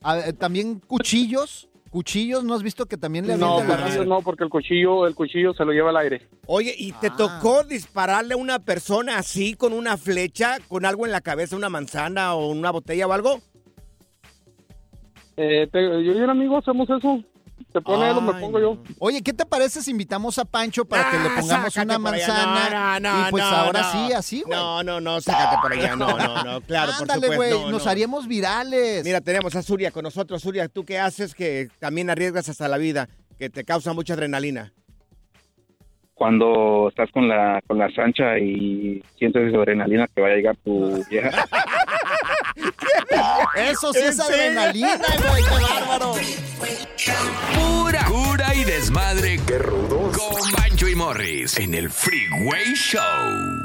a- 0.03 0.19
eh, 0.19 0.33
también 0.33 0.79
cuchillos? 0.79 1.67
¿Cuchillos? 1.89 2.43
¿No 2.43 2.53
has 2.53 2.61
visto 2.61 2.85
que 2.85 2.97
también 2.97 3.25
le 3.25 3.37
No, 3.37 3.55
cuchillo 3.65 4.05
no, 4.05 4.21
porque 4.21 4.43
el 4.43 4.49
cuchillo, 4.49 5.07
el 5.07 5.15
cuchillo 5.15 5.53
se 5.53 5.63
lo 5.63 5.71
lleva 5.71 5.91
al 5.91 5.97
aire. 5.97 6.27
Oye, 6.45 6.75
¿y 6.77 6.91
te 6.91 7.09
tocó 7.09 7.63
dispararle 7.63 8.33
a 8.33 8.37
una 8.37 8.59
persona 8.59 9.17
así 9.17 9.53
con 9.55 9.71
una 9.71 9.95
flecha, 9.97 10.57
con 10.67 10.85
algo 10.85 11.05
en 11.05 11.13
la 11.13 11.21
cabeza, 11.21 11.55
una 11.55 11.69
manzana 11.69 12.35
o 12.35 12.49
una 12.49 12.69
botella 12.71 13.07
o 13.07 13.13
algo? 13.13 13.39
Eh, 15.37 15.67
te- 15.71 16.03
yo 16.03 16.11
y 16.13 16.21
un 16.21 16.29
amigo 16.29 16.57
hacemos 16.57 16.89
eso. 16.89 17.23
Se 17.71 17.81
pone 17.81 18.09
él 18.09 18.17
o 18.17 18.21
me 18.21 18.33
pongo 18.39 18.59
yo. 18.59 18.77
Oye, 18.99 19.21
¿qué 19.21 19.33
te 19.33 19.45
parece 19.45 19.81
si 19.81 19.91
invitamos 19.91 20.37
a 20.39 20.45
Pancho 20.45 20.85
para 20.85 21.09
que 21.11 21.17
le 21.19 21.27
Ah, 21.29 21.35
pongamos 21.39 21.75
una 21.75 21.99
manzana? 21.99 22.99
No, 22.99 23.09
no, 23.21 23.27
y 23.27 23.31
pues 23.31 23.43
no, 23.43 23.49
ahora 23.49 23.81
no. 23.81 23.91
sí, 24.07 24.13
así, 24.13 24.41
güey. 24.45 24.57
No, 24.57 24.83
no, 24.83 25.01
no, 25.01 25.19
sácate 25.21 25.57
por 25.61 25.73
allá. 25.73 25.95
No, 25.95 26.17
no, 26.17 26.43
no, 26.43 26.61
claro, 26.61 26.91
por 26.93 27.01
Ándale, 27.11 27.27
supuesto. 27.27 27.35
güey, 27.35 27.51
no, 27.65 27.71
nos 27.71 27.85
no. 27.85 27.91
haríamos 27.91 28.27
virales. 28.27 29.03
Mira, 29.03 29.21
tenemos 29.21 29.55
a 29.55 29.61
Zuria 29.63 29.91
con 29.91 30.03
nosotros. 30.03 30.41
Zuria, 30.41 30.67
¿tú 30.69 30.85
qué 30.85 30.99
haces 30.99 31.35
que 31.35 31.67
también 31.79 32.09
arriesgas 32.09 32.47
hasta 32.49 32.67
la 32.67 32.77
vida, 32.77 33.09
que 33.37 33.49
te 33.49 33.63
causa 33.65 33.93
mucha 33.93 34.13
adrenalina? 34.13 34.71
cuando 36.17 36.87
estás 36.87 37.11
con 37.11 37.27
la 37.27 37.61
con 37.67 37.77
la 37.77 37.89
sancha 37.91 38.39
y 38.39 39.03
sientes 39.19 39.49
esa 39.49 39.57
adrenalina 39.57 40.07
que 40.15 40.21
vaya 40.21 40.33
a 40.35 40.37
llegar 40.37 40.55
tu 40.63 41.03
vieja. 41.09 41.45
Eso 43.55 43.93
sí 43.93 43.99
¿En 43.99 44.05
es 44.09 44.19
adrenalina, 44.19 44.99
güey, 45.29 45.43
qué 45.43 45.63
bárbaro. 45.63 46.15
Pura 47.55 48.05
cura 48.05 48.55
y 48.55 48.63
desmadre. 48.63 49.39
¡Qué 49.45 49.57
rudos! 49.59 50.17
Con 50.17 50.51
Bancho 50.51 50.87
y 50.87 50.95
Morris 50.95 51.57
en 51.57 51.73
el 51.73 51.89
Freeway 51.89 52.73
Show. 52.73 53.64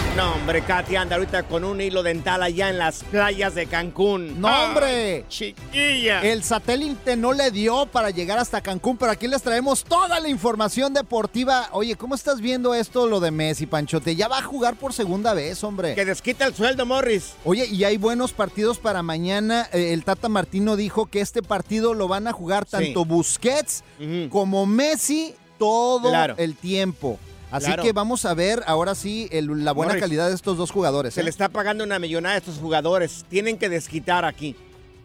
No, 0.17 0.33
hombre, 0.33 0.61
Katy 0.61 0.97
anda 0.97 1.15
ahorita 1.15 1.43
con 1.43 1.63
un 1.63 1.79
hilo 1.79 2.03
dental 2.03 2.43
allá 2.43 2.69
en 2.69 2.77
las 2.77 3.01
playas 3.05 3.55
de 3.55 3.65
Cancún. 3.65 4.41
No, 4.41 4.65
hombre. 4.65 5.23
chiquilla. 5.29 6.21
El 6.21 6.43
satélite 6.43 7.15
no 7.15 7.31
le 7.31 7.49
dio 7.49 7.85
para 7.85 8.09
llegar 8.09 8.37
hasta 8.37 8.59
Cancún, 8.61 8.97
pero 8.97 9.13
aquí 9.13 9.27
les 9.29 9.41
traemos 9.41 9.85
toda 9.85 10.19
la 10.19 10.27
información 10.27 10.93
deportiva. 10.93 11.69
Oye, 11.71 11.95
¿cómo 11.95 12.13
estás 12.15 12.41
viendo 12.41 12.73
esto, 12.75 13.07
lo 13.07 13.21
de 13.21 13.31
Messi, 13.31 13.67
Panchote? 13.67 14.17
Ya 14.17 14.27
va 14.27 14.39
a 14.39 14.43
jugar 14.43 14.75
por 14.75 14.91
segunda 14.91 15.33
vez, 15.33 15.63
hombre. 15.63 15.95
Que 15.95 16.03
desquita 16.03 16.45
el 16.45 16.53
sueldo, 16.53 16.85
Morris. 16.85 17.31
Oye, 17.45 17.65
y 17.67 17.85
hay 17.85 17.95
buenos 17.95 18.33
partidos 18.33 18.79
para 18.79 19.01
mañana. 19.03 19.69
Eh, 19.71 19.93
El 19.93 20.03
Tata 20.03 20.27
Martino 20.27 20.75
dijo 20.75 21.05
que 21.05 21.21
este 21.21 21.41
partido 21.41 21.93
lo 21.93 22.09
van 22.09 22.27
a 22.27 22.33
jugar 22.33 22.65
tanto 22.65 23.05
Busquets 23.05 23.83
como 24.29 24.65
Messi 24.65 25.33
todo 25.57 26.09
Claro. 26.09 26.35
el 26.37 26.55
tiempo. 26.57 27.17
Así 27.51 27.65
Claro. 27.67 27.83
que 27.83 27.91
vamos 27.91 28.25
a 28.25 28.33
ver 28.33 28.63
ahora 28.65 28.95
sí 28.95 29.27
el- 29.31 29.63
la 29.65 29.73
buena 29.73 29.89
Morris. 29.93 30.01
calidad 30.01 30.29
de 30.29 30.35
estos 30.35 30.57
dos 30.57 30.71
jugadores. 30.71 31.13
Se 31.13 31.21
¿eh? 31.21 31.23
le 31.25 31.29
está 31.29 31.49
pagando 31.49 31.83
una 31.83 31.99
millonada 31.99 32.35
a 32.35 32.37
estos 32.37 32.57
jugadores. 32.57 33.25
Tienen 33.29 33.57
que 33.57 33.67
desquitar 33.69 34.23
aquí. 34.25 34.55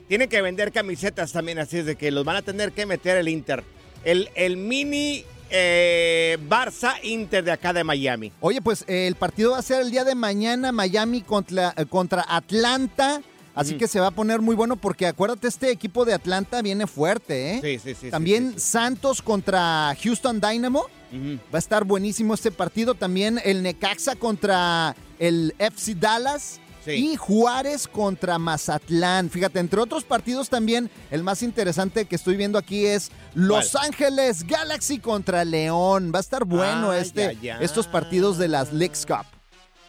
Tienen 0.09 0.29
que 0.29 0.41
vender 0.41 0.71
camisetas 0.73 1.33
también, 1.33 1.59
así 1.59 1.79
es 1.79 1.87
de 1.87 1.97
que 1.97 2.11
los 2.13 2.25
van 2.25 2.37
a 2.37 2.43
tener 2.43 2.71
que 2.73 2.87
meter 2.87 3.17
el 3.17 3.27
Inter. 3.29 3.65
El, 4.05 4.31
el 4.37 4.57
mini 4.57 5.25
eh, 5.51 6.39
Barça 6.49 6.95
Inter 7.03 7.43
de 7.45 7.51
acá 7.53 7.73
de 7.73 7.83
Miami. 7.83 8.33
Oye, 8.41 8.61
pues 8.63 8.85
eh, 8.87 9.07
el 9.09 9.17
partido 9.17 9.53
va 9.53 9.59
a 9.59 9.63
ser 9.63 9.81
el 9.83 9.91
día 9.91 10.05
de 10.05 10.15
mañana, 10.15 10.71
Miami 10.73 11.23
contra, 11.23 11.73
contra 11.89 12.25
Atlanta. 12.29 13.21
Así 13.55 13.79
que 13.79 13.89
se 13.89 13.99
va 14.01 14.09
a 14.09 14.11
poner 14.11 14.43
muy 14.43 14.55
bueno 14.55 14.77
porque 14.77 15.07
acuérdate, 15.07 15.49
este 15.49 15.71
equipo 15.71 16.05
de 16.05 16.13
Atlanta 16.13 16.61
viene 16.61 16.87
fuerte, 16.87 17.53
¿eh? 17.55 17.61
Sí, 17.63 17.79
sí, 17.79 17.95
sí. 17.95 18.01
sí, 18.03 18.11
También 18.11 18.49
sí, 18.53 18.61
sí. 18.61 18.71
Santos 18.71 19.23
contra 19.23 19.97
Houston 20.03 20.41
Dynamo. 20.43 20.85
Va 21.13 21.57
a 21.57 21.59
estar 21.59 21.85
buenísimo 21.85 22.35
este 22.35 22.51
partido. 22.51 22.95
También 22.95 23.41
el 23.45 23.63
Necaxa 23.63 24.17
contra 24.17 24.97
el 25.19 25.55
FC 25.59 25.95
Dallas. 25.95 26.61
Sí. 26.85 26.93
Y 26.93 27.17
Juárez 27.17 27.89
contra 27.89 28.39
Mazatlán. 28.39 29.29
Fíjate, 29.29 29.59
entre 29.59 29.81
otros 29.81 30.05
partidos 30.05 30.49
también, 30.49 30.89
el 31.11 31.25
más 31.25 31.43
interesante 31.43 32.05
que 32.05 32.15
estoy 32.15 32.37
viendo 32.37 32.59
aquí 32.59 32.87
es 32.87 33.11
Los 33.35 33.75
Ángeles 33.75 34.47
Galaxy 34.47 35.01
contra 35.01 35.45
León. 35.45 36.13
Va 36.15 36.19
a 36.19 36.21
estar 36.21 36.45
bueno 36.45 36.93
este, 36.93 37.37
estos 37.61 37.89
partidos 37.89 38.39
de 38.39 38.47
las 38.47 38.73
Leagues 38.73 39.05
Cup. 39.05 39.27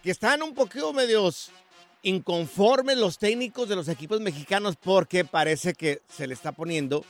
Que 0.01 0.09
están 0.09 0.41
un 0.41 0.55
poquito 0.55 0.91
medios 0.91 1.51
inconformes 2.01 2.97
los 2.97 3.17
técnicos 3.17 3.69
de 3.69 3.75
los 3.75 3.87
equipos 3.89 4.19
mexicanos 4.21 4.75
porque 4.75 5.25
parece 5.25 5.73
que 5.73 6.01
se 6.09 6.25
le 6.25 6.33
está 6.33 6.51
poniendo... 6.51 7.05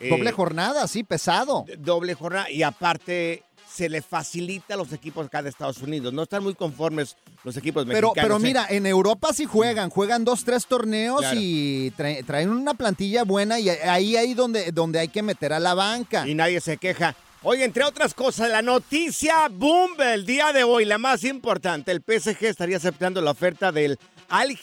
eh, 0.00 0.10
Doble 0.10 0.32
jornada, 0.32 0.86
sí, 0.88 1.02
pesado. 1.04 1.64
doble 1.78 2.14
jornada 2.14 2.50
y 2.50 2.62
aparte 2.62 3.42
se 3.68 3.88
le 3.90 4.00
facilita 4.00 4.72
a 4.74 4.76
los 4.78 4.92
equipos 4.92 5.26
acá 5.26 5.42
de 5.42 5.50
Estados 5.50 5.78
Unidos. 5.78 6.12
No 6.12 6.22
están 6.22 6.42
muy 6.42 6.54
conformes 6.54 7.16
los 7.44 7.56
equipos 7.58 7.84
Pero, 7.84 8.08
mexicanos. 8.08 8.14
pero 8.22 8.36
¿eh? 8.36 8.40
mira, 8.40 8.66
en 8.70 8.86
Europa 8.86 9.28
sí 9.34 9.44
juegan, 9.44 9.90
juegan 9.90 10.24
dos, 10.24 10.44
tres 10.44 10.66
torneos 10.66 11.20
Claro. 11.20 11.38
y 11.38 11.90
trae- 11.96 12.24
traen 12.24 12.48
una 12.50 12.72
plantilla 12.74 13.24
buena 13.24 13.58
y 13.60 13.68
ahí 13.68 14.16
ahí 14.16 14.32
donde, 14.34 14.72
donde 14.72 14.98
hay 15.00 15.08
que 15.08 15.22
meter 15.22 15.52
a 15.52 15.60
la 15.60 15.74
banca. 15.74 16.26
Y 16.26 16.34
nadie 16.34 16.60
se 16.62 16.78
queja. 16.78 17.14
Oye, 17.42 17.64
entre 17.64 17.84
otras 17.84 18.14
cosas, 18.14 18.48
la 18.50 18.62
noticia 18.62 19.48
boom 19.50 19.90
el 20.00 20.24
día 20.24 20.52
de 20.54 20.64
hoy, 20.64 20.84
la 20.86 20.96
más 20.98 21.22
importante, 21.24 21.92
el 21.92 22.00
PSG 22.02 22.44
estaría 22.46 22.78
aceptando 22.78 23.20
la 23.20 23.32
oferta 23.32 23.72
del 23.72 23.98
Al 24.30 24.56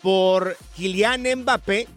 por 0.00 0.56
Kylian 0.76 1.22
Mbappé. 1.42 1.88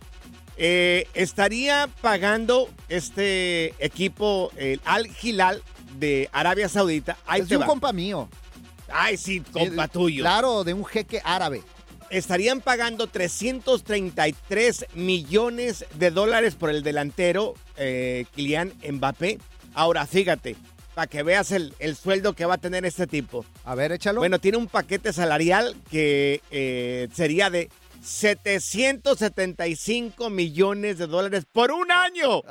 Eh, 0.61 1.07
estaría 1.13 1.87
pagando 2.01 2.69
este 2.89 3.73
equipo, 3.79 4.51
el 4.57 4.81
Al 4.83 5.07
Hilal 5.21 5.63
de 5.97 6.29
Arabia 6.33 6.67
Saudita. 6.67 7.17
Ahí 7.25 7.41
es 7.41 7.47
te 7.47 7.53
de 7.53 7.57
un 7.57 7.63
va. 7.63 7.67
compa 7.67 7.93
mío. 7.93 8.27
Ay, 8.91 9.15
sí, 9.15 9.39
compa 9.39 9.87
tuyo. 9.87 10.21
Claro, 10.21 10.65
de 10.65 10.73
un 10.73 10.83
jeque 10.83 11.21
árabe. 11.23 11.61
estarían 12.09 12.59
pagando 12.59 13.07
333 13.07 14.85
millones 14.95 15.85
de 15.93 16.11
dólares 16.11 16.55
por 16.55 16.69
el 16.71 16.83
delantero 16.83 17.53
eh, 17.77 18.25
Kylian 18.35 18.73
Mbappé. 18.91 19.37
Ahora, 19.75 20.05
fíjate, 20.07 20.55
para 20.95 21.07
que 21.07 21.23
veas 21.23 21.51
el, 21.51 21.73
el 21.79 21.95
sueldo 21.95 22.33
que 22.33 22.45
va 22.45 22.55
a 22.55 22.57
tener 22.57 22.83
este 22.85 23.07
tipo. 23.07 23.45
A 23.63 23.75
ver, 23.75 23.91
échalo. 23.91 24.19
Bueno, 24.19 24.39
tiene 24.39 24.57
un 24.57 24.67
paquete 24.67 25.13
salarial 25.13 25.75
que 25.89 26.41
eh, 26.51 27.07
sería 27.13 27.49
de 27.49 27.69
775 28.01 30.29
millones 30.29 30.97
de 30.97 31.07
dólares 31.07 31.45
por 31.51 31.71
un 31.71 31.91
año. 31.91 32.41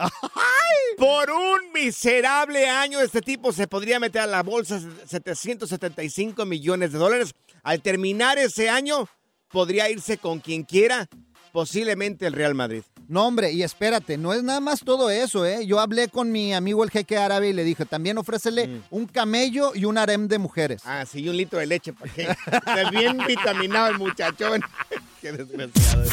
Por 0.96 1.30
un 1.30 1.72
miserable 1.72 2.68
año 2.68 3.00
este 3.00 3.20
tipo 3.20 3.52
se 3.52 3.68
podría 3.68 4.00
meter 4.00 4.22
a 4.22 4.26
la 4.26 4.42
bolsa 4.42 4.80
775 5.06 6.44
millones 6.44 6.92
de 6.92 6.98
dólares. 6.98 7.34
Al 7.62 7.82
terminar 7.82 8.38
ese 8.38 8.68
año, 8.68 9.08
podría 9.48 9.88
irse 9.90 10.18
con 10.18 10.40
quien 10.40 10.64
quiera, 10.64 11.08
posiblemente 11.52 12.26
el 12.26 12.32
Real 12.32 12.54
Madrid. 12.54 12.82
No, 13.08 13.26
hombre, 13.26 13.52
y 13.52 13.62
espérate, 13.62 14.18
no 14.18 14.34
es 14.34 14.42
nada 14.42 14.60
más 14.60 14.80
todo 14.80 15.08
eso, 15.08 15.46
¿eh? 15.46 15.66
Yo 15.66 15.80
hablé 15.80 16.08
con 16.08 16.30
mi 16.30 16.52
amigo 16.52 16.84
el 16.84 16.90
jeque 16.90 17.16
árabe 17.16 17.48
y 17.48 17.52
le 17.54 17.64
dije, 17.64 17.86
también 17.86 18.18
ofrécele 18.18 18.82
un 18.90 19.06
camello 19.06 19.72
y 19.74 19.86
un 19.86 19.96
harem 19.96 20.28
de 20.28 20.38
mujeres. 20.38 20.82
Ah, 20.84 21.06
sí, 21.10 21.20
y 21.20 21.28
un 21.30 21.36
litro 21.38 21.58
de 21.58 21.66
leche, 21.66 21.94
para 21.94 22.12
que 22.12 22.22
esté 22.22 22.90
bien 22.90 23.16
vitaminado 23.26 23.88
el 23.88 23.98
muchachón. 23.98 24.60
Qué 25.22 25.32
desgraciado. 25.32 26.04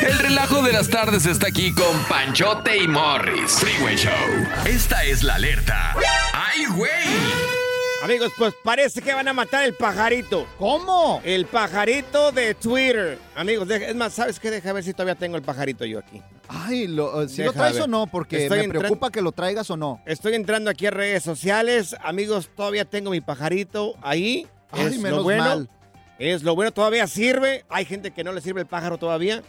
El 0.00 0.18
relajo 0.18 0.62
de 0.62 0.72
las 0.72 0.88
tardes 0.88 1.26
está 1.26 1.48
aquí 1.48 1.74
con 1.74 1.98
Panchote 2.08 2.76
y 2.76 2.86
Morris. 2.86 3.52
Freeway 3.52 3.96
Show. 3.96 4.12
Esta 4.66 5.04
es 5.04 5.24
la 5.24 5.34
alerta. 5.34 5.94
¡Ay, 6.32 6.64
güey! 6.66 7.63
Amigos, 8.04 8.32
pues 8.36 8.52
parece 8.62 9.00
que 9.00 9.14
van 9.14 9.26
a 9.28 9.32
matar 9.32 9.64
el 9.64 9.72
pajarito. 9.72 10.46
¿Cómo? 10.58 11.22
El 11.24 11.46
pajarito 11.46 12.32
de 12.32 12.54
Twitter. 12.54 13.18
Amigos, 13.34 13.66
deja- 13.66 13.86
es 13.86 13.94
más, 13.96 14.12
¿sabes 14.12 14.38
qué? 14.38 14.50
Deja 14.50 14.74
ver 14.74 14.84
si 14.84 14.92
todavía 14.92 15.14
tengo 15.14 15.36
el 15.38 15.42
pajarito 15.42 15.86
yo 15.86 16.00
aquí. 16.00 16.20
Ay, 16.46 16.86
lo, 16.86 17.22
eh, 17.22 17.30
si 17.30 17.42
lo 17.42 17.54
traes 17.54 17.80
o 17.80 17.86
no, 17.86 18.06
porque 18.06 18.42
Estoy 18.42 18.66
me 18.66 18.68
preocupa 18.78 19.10
que 19.10 19.22
lo 19.22 19.32
traigas 19.32 19.70
o 19.70 19.78
no. 19.78 20.02
Estoy 20.04 20.34
entrando 20.34 20.68
aquí 20.70 20.84
a 20.84 20.90
redes 20.90 21.22
sociales. 21.22 21.96
Amigos, 22.02 22.50
todavía 22.54 22.84
tengo 22.84 23.10
mi 23.10 23.22
pajarito 23.22 23.94
ahí. 24.02 24.46
Ay, 24.70 24.84
es 24.86 24.98
menos 24.98 25.18
lo 25.20 25.22
bueno. 25.22 25.42
mal. 25.42 25.70
Es 26.18 26.42
lo 26.42 26.54
bueno, 26.54 26.72
todavía 26.72 27.06
sirve. 27.06 27.64
Hay 27.70 27.86
gente 27.86 28.10
que 28.10 28.22
no 28.22 28.32
le 28.32 28.42
sirve 28.42 28.60
el 28.60 28.66
pájaro 28.66 28.98
todavía. 28.98 29.42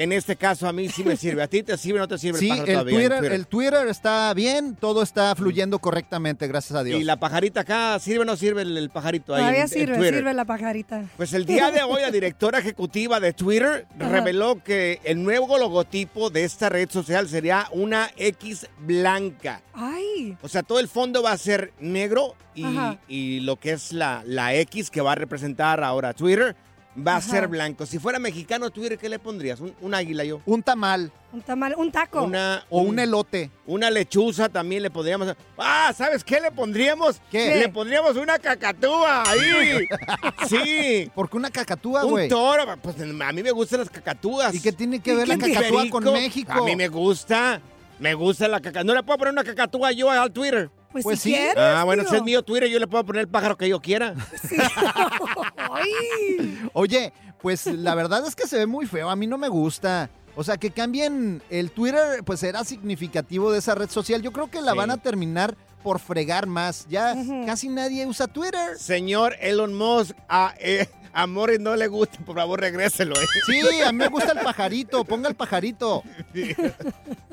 En 0.00 0.12
este 0.12 0.34
caso 0.34 0.66
a 0.66 0.72
mí 0.72 0.88
sí 0.88 1.04
me 1.04 1.14
sirve. 1.14 1.42
¿A 1.42 1.46
ti 1.46 1.62
te 1.62 1.76
sirve 1.76 1.98
o 1.98 2.00
no 2.00 2.08
te 2.08 2.16
sirve 2.16 2.38
Sí, 2.38 2.48
el 2.50 2.70
el 2.70 2.84
Twitter, 2.86 3.24
el 3.32 3.46
Twitter 3.46 3.86
está 3.86 4.32
bien, 4.32 4.74
todo 4.74 5.02
está 5.02 5.34
fluyendo 5.36 5.78
correctamente, 5.78 6.48
gracias 6.48 6.78
a 6.78 6.82
Dios. 6.82 6.98
¿Y 6.98 7.04
la 7.04 7.20
pajarita 7.20 7.60
acá 7.60 7.98
sirve 7.98 8.20
o 8.20 8.24
no 8.24 8.34
sirve 8.34 8.62
el, 8.62 8.78
el 8.78 8.88
pajarito 8.88 9.34
ahí? 9.34 9.42
Todavía 9.42 9.62
en 9.64 9.68
sirve, 9.68 9.96
Twitter? 9.98 10.14
sirve 10.14 10.32
la 10.32 10.46
pajarita. 10.46 11.04
Pues 11.18 11.34
el 11.34 11.44
día 11.44 11.70
de 11.70 11.82
hoy 11.82 12.00
la 12.00 12.10
directora 12.12 12.60
ejecutiva 12.60 13.20
de 13.20 13.34
Twitter 13.34 13.86
Ajá. 13.98 14.08
reveló 14.08 14.64
que 14.64 15.00
el 15.04 15.22
nuevo 15.22 15.58
logotipo 15.58 16.30
de 16.30 16.44
esta 16.44 16.70
red 16.70 16.88
social 16.88 17.28
sería 17.28 17.68
una 17.72 18.10
X 18.16 18.68
blanca. 18.78 19.60
Ay. 19.74 20.34
O 20.40 20.48
sea, 20.48 20.62
todo 20.62 20.80
el 20.80 20.88
fondo 20.88 21.22
va 21.22 21.32
a 21.32 21.36
ser 21.36 21.74
negro 21.78 22.36
y, 22.54 22.64
y 23.06 23.40
lo 23.40 23.56
que 23.56 23.72
es 23.72 23.92
la, 23.92 24.22
la 24.24 24.54
X 24.54 24.90
que 24.90 25.02
va 25.02 25.12
a 25.12 25.16
representar 25.16 25.84
ahora 25.84 26.14
Twitter 26.14 26.56
va 26.96 27.16
a 27.16 27.20
ser 27.20 27.48
blanco. 27.48 27.86
Si 27.86 27.98
fuera 27.98 28.18
mexicano 28.18 28.70
Twitter, 28.70 28.98
¿qué 28.98 29.08
le 29.08 29.18
pondrías? 29.18 29.60
Un, 29.60 29.74
un 29.80 29.94
águila 29.94 30.24
yo. 30.24 30.40
Un 30.46 30.62
tamal. 30.62 31.12
Un 31.32 31.42
tamal, 31.42 31.74
un 31.76 31.92
taco. 31.92 32.22
Una, 32.22 32.64
O 32.70 32.82
un 32.82 32.98
elote. 32.98 33.50
Una 33.66 33.90
lechuza 33.90 34.48
también 34.48 34.82
le 34.82 34.90
podríamos. 34.90 35.34
Ah, 35.56 35.92
¿sabes 35.96 36.24
qué 36.24 36.40
le 36.40 36.50
pondríamos? 36.50 37.20
¿Qué? 37.30 37.56
Le 37.56 37.68
pondríamos 37.68 38.16
una 38.16 38.38
cacatúa 38.38 39.22
ahí. 39.28 39.86
sí. 40.48 41.10
¿Por 41.14 41.30
qué 41.30 41.36
una 41.36 41.50
cacatúa, 41.50 42.04
Un 42.04 42.10
güey? 42.10 42.28
toro. 42.28 42.76
Pues 42.82 42.96
a 43.00 43.32
mí 43.32 43.42
me 43.42 43.50
gustan 43.52 43.80
las 43.80 43.90
cacatúas. 43.90 44.54
¿Y 44.54 44.60
qué 44.60 44.72
tiene 44.72 45.00
que 45.00 45.12
¿Y 45.12 45.16
ver 45.16 45.28
la 45.28 45.38
cacatúa 45.38 45.88
con 45.88 46.04
México? 46.12 46.52
A 46.52 46.62
mí 46.64 46.74
me 46.74 46.88
gusta. 46.88 47.60
Me 48.00 48.14
gusta 48.14 48.48
la 48.48 48.60
cacatúa. 48.60 48.84
¿No 48.84 48.94
le 48.94 49.02
puedo 49.02 49.18
poner 49.18 49.32
una 49.32 49.44
cacatúa 49.44 49.92
yo 49.92 50.10
al 50.10 50.32
Twitter? 50.32 50.70
Pues, 50.92 51.04
Pues 51.04 51.20
si 51.20 51.30
sí. 51.30 51.36
quieres, 51.36 51.56
Ah, 51.56 51.84
bueno, 51.84 52.02
tío. 52.02 52.10
si 52.10 52.16
es 52.16 52.22
mío 52.22 52.42
Twitter, 52.42 52.68
yo 52.68 52.78
le 52.78 52.86
puedo 52.86 53.04
poner 53.04 53.20
el 53.20 53.28
pájaro 53.28 53.56
que 53.56 53.68
yo 53.68 53.80
quiera. 53.80 54.14
Ay. 55.56 56.60
Oye, 56.72 57.12
pues 57.40 57.66
la 57.66 57.94
verdad 57.94 58.26
es 58.26 58.34
que 58.34 58.46
se 58.46 58.58
ve 58.58 58.66
muy 58.66 58.86
feo, 58.86 59.08
a 59.10 59.16
mí 59.16 59.26
no 59.26 59.38
me 59.38 59.48
gusta. 59.48 60.10
O 60.36 60.44
sea, 60.44 60.56
que 60.56 60.70
cambien 60.70 61.42
el 61.50 61.70
Twitter, 61.70 62.22
pues 62.24 62.42
era 62.42 62.64
significativo 62.64 63.50
de 63.52 63.58
esa 63.58 63.74
red 63.74 63.90
social. 63.90 64.22
Yo 64.22 64.32
creo 64.32 64.48
que 64.50 64.60
la 64.60 64.72
Sí. 64.72 64.78
van 64.78 64.90
a 64.90 64.96
terminar 64.96 65.56
por 65.82 65.98
fregar 66.00 66.46
más. 66.46 66.86
Ya 66.88 67.14
casi 67.46 67.68
nadie 67.68 68.06
usa 68.06 68.26
Twitter. 68.26 68.78
Señor 68.78 69.34
Elon 69.40 69.74
Musk, 69.74 70.16
a, 70.28 70.54
eh, 70.58 70.88
a 71.12 71.26
Morris 71.26 71.58
no 71.60 71.74
le 71.76 71.88
gusta, 71.88 72.18
por 72.24 72.36
favor, 72.36 72.60
regréselo. 72.60 73.14
¿eh? 73.20 73.26
Sí, 73.46 73.60
a 73.84 73.90
mí 73.92 73.98
me 73.98 74.08
gusta 74.08 74.32
el 74.32 74.38
pajarito, 74.40 75.04
ponga 75.04 75.28
el 75.28 75.34
pajarito. 75.34 76.02